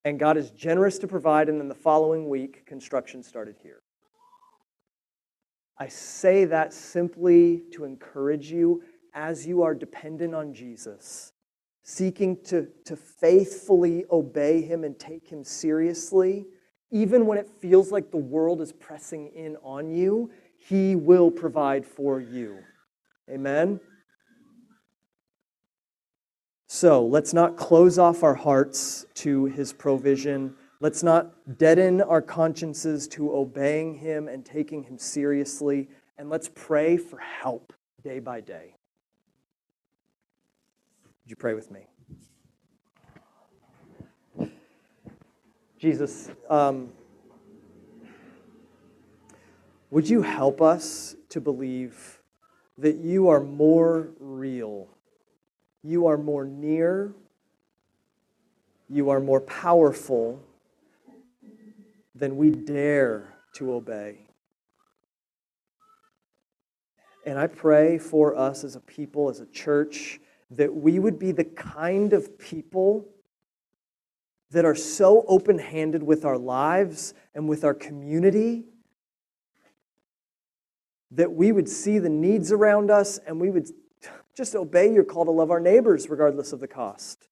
and 0.06 0.20
God 0.20 0.38
is 0.38 0.52
generous 0.52 0.98
to 1.00 1.08
provide. 1.08 1.50
And 1.50 1.60
then 1.60 1.68
the 1.68 1.76
following 1.76 2.30
week, 2.30 2.66
construction 2.66 3.24
started 3.24 3.56
here. 3.62 3.82
I 5.78 5.88
say 5.88 6.46
that 6.46 6.74
simply 6.74 7.64
to 7.74 7.86
encourage 7.86 8.52
you 8.52 8.84
as 9.14 9.46
you 9.46 9.64
are 9.64 9.74
dependent 9.74 10.36
on 10.36 10.54
Jesus, 10.54 11.34
seeking 11.84 12.38
to, 12.44 12.68
to 12.86 12.96
faithfully 12.96 14.06
obey 14.12 14.62
Him 14.62 14.84
and 14.84 14.98
take 14.98 15.28
Him 15.28 15.44
seriously, 15.44 16.46
even 16.92 17.26
when 17.26 17.38
it 17.38 17.50
feels 17.50 17.92
like 17.92 18.12
the 18.12 18.18
world 18.18 18.62
is 18.62 18.72
pressing 18.74 19.30
in 19.30 19.58
on 19.64 19.92
you, 19.92 20.30
He 20.58 20.96
will 20.96 21.32
provide 21.32 21.86
for 21.86 22.20
you. 22.20 22.60
Amen. 23.30 23.80
So 26.82 27.06
let's 27.06 27.32
not 27.32 27.58
close 27.58 28.00
off 28.00 28.24
our 28.24 28.34
hearts 28.34 29.06
to 29.14 29.46
his 29.46 29.72
provision. 29.72 30.56
Let's 30.80 31.04
not 31.04 31.60
deaden 31.60 32.02
our 32.02 32.24
consciences 32.24 33.08
to 33.10 33.32
obeying 33.36 33.94
him 33.94 34.28
and 34.28 34.44
taking 34.44 34.82
him 34.82 34.98
seriously. 34.98 35.90
And 36.18 36.28
let's 36.28 36.50
pray 36.56 36.98
for 36.98 37.20
help 37.20 37.72
day 38.04 38.18
by 38.18 38.42
day. 38.42 38.74
Would 41.24 41.30
you 41.30 41.36
pray 41.36 41.54
with 41.54 41.70
me? 41.70 41.86
Jesus, 45.78 46.32
um, 46.50 46.90
would 49.92 50.10
you 50.10 50.24
help 50.24 50.64
us 50.64 51.16
to 51.30 51.40
believe 51.40 52.24
that 52.80 52.96
you 52.96 53.30
are 53.30 53.40
more 53.40 54.10
real 54.20 54.90
you 55.84 56.08
are 56.08 56.18
more 56.18 56.46
near, 56.46 57.14
you 58.90 59.10
are 59.10 59.20
more 59.20 59.42
powerful 59.42 60.42
than 62.14 62.38
we 62.38 62.52
dare 62.52 63.34
to 63.54 63.74
obey. 63.74 64.28
And 67.26 67.38
I 67.38 67.48
pray 67.48 67.98
for 67.98 68.36
us 68.36 68.64
as 68.64 68.76
a 68.76 68.80
people, 68.80 69.30
as 69.30 69.40
a 69.40 69.46
church, 69.48 70.20
that 70.52 70.74
we 70.74 71.00
would 71.00 71.18
be 71.18 71.32
the 71.32 71.46
kind 71.46 72.14
of 72.14 72.38
people 72.38 73.08
that 74.52 74.66
are 74.66 74.76
so 74.76 75.24
open 75.28 75.58
handed 75.58 76.04
with 76.04 76.26
our 76.26 76.38
lives 76.38 77.14
and 77.34 77.48
with 77.48 77.64
our 77.64 77.74
community 77.74 78.66
that 81.12 81.32
we 81.32 81.52
would 81.52 81.68
see 81.68 82.00
the 82.00 82.10
needs 82.10 82.52
around 82.52 82.90
us 82.90 83.18
and 83.20 83.40
we 83.40 83.50
would 83.50 83.70
just 84.36 84.56
obey 84.56 84.92
your 84.92 85.04
call 85.04 85.26
to 85.26 85.32
love 85.32 85.52
our 85.52 85.60
neighbors 85.60 86.10
regardless 86.10 86.54
of 86.54 86.60
the 86.60 86.68
cost. 86.68 87.28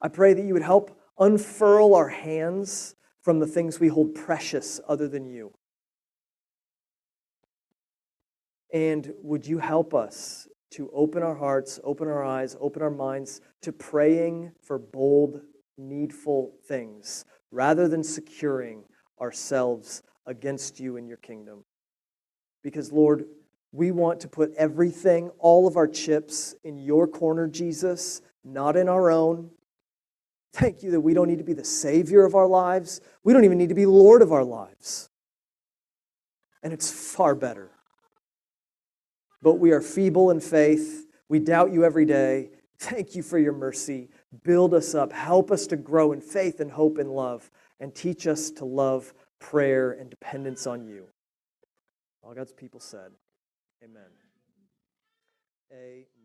I 0.00 0.08
pray 0.08 0.34
that 0.34 0.44
you 0.44 0.54
would 0.54 0.62
help 0.62 0.98
unfurl 1.18 1.94
our 1.94 2.08
hands 2.08 2.94
from 3.20 3.38
the 3.38 3.46
things 3.46 3.78
we 3.78 3.88
hold 3.88 4.14
precious 4.14 4.80
other 4.88 5.08
than 5.08 5.26
you. 5.26 5.52
And 8.72 9.12
would 9.22 9.46
you 9.46 9.58
help 9.58 9.94
us 9.94 10.48
to 10.70 10.90
open 10.94 11.22
our 11.22 11.34
hearts, 11.34 11.78
open 11.84 12.08
our 12.08 12.24
eyes, 12.24 12.56
open 12.58 12.82
our 12.82 12.90
minds 12.90 13.40
to 13.60 13.72
praying 13.72 14.52
for 14.62 14.78
bold, 14.78 15.42
needful 15.76 16.54
things 16.66 17.24
rather 17.50 17.86
than 17.86 18.02
securing 18.02 18.82
ourselves 19.20 20.02
against 20.26 20.80
you 20.80 20.96
and 20.96 21.06
your 21.06 21.18
kingdom? 21.18 21.64
Because, 22.62 22.90
Lord, 22.90 23.26
we 23.72 23.90
want 23.90 24.20
to 24.20 24.28
put 24.28 24.52
everything, 24.54 25.30
all 25.38 25.66
of 25.66 25.76
our 25.76 25.88
chips, 25.88 26.54
in 26.62 26.78
your 26.78 27.08
corner, 27.08 27.48
Jesus, 27.48 28.20
not 28.44 28.76
in 28.76 28.88
our 28.88 29.10
own. 29.10 29.50
Thank 30.52 30.82
you 30.82 30.90
that 30.90 31.00
we 31.00 31.14
don't 31.14 31.28
need 31.28 31.38
to 31.38 31.44
be 31.44 31.54
the 31.54 31.64
Savior 31.64 32.24
of 32.24 32.34
our 32.34 32.46
lives. 32.46 33.00
We 33.24 33.32
don't 33.32 33.44
even 33.44 33.56
need 33.56 33.70
to 33.70 33.74
be 33.74 33.86
Lord 33.86 34.20
of 34.20 34.30
our 34.30 34.44
lives. 34.44 35.08
And 36.62 36.72
it's 36.72 36.90
far 36.90 37.34
better. 37.34 37.70
But 39.40 39.54
we 39.54 39.72
are 39.72 39.80
feeble 39.80 40.30
in 40.30 40.40
faith. 40.40 41.06
We 41.28 41.38
doubt 41.38 41.72
you 41.72 41.84
every 41.84 42.04
day. 42.04 42.50
Thank 42.78 43.14
you 43.14 43.22
for 43.22 43.38
your 43.38 43.54
mercy. 43.54 44.10
Build 44.44 44.74
us 44.74 44.94
up. 44.94 45.12
Help 45.12 45.50
us 45.50 45.66
to 45.68 45.76
grow 45.76 46.12
in 46.12 46.20
faith 46.20 46.60
and 46.60 46.70
hope 46.70 46.98
and 46.98 47.10
love. 47.10 47.50
And 47.80 47.94
teach 47.94 48.26
us 48.26 48.50
to 48.52 48.66
love 48.66 49.14
prayer 49.40 49.92
and 49.92 50.10
dependence 50.10 50.66
on 50.66 50.84
you. 50.84 51.06
All 52.22 52.34
God's 52.34 52.52
people 52.52 52.78
said. 52.78 53.12
Amen. 53.82 54.12
Amen. 55.72 56.21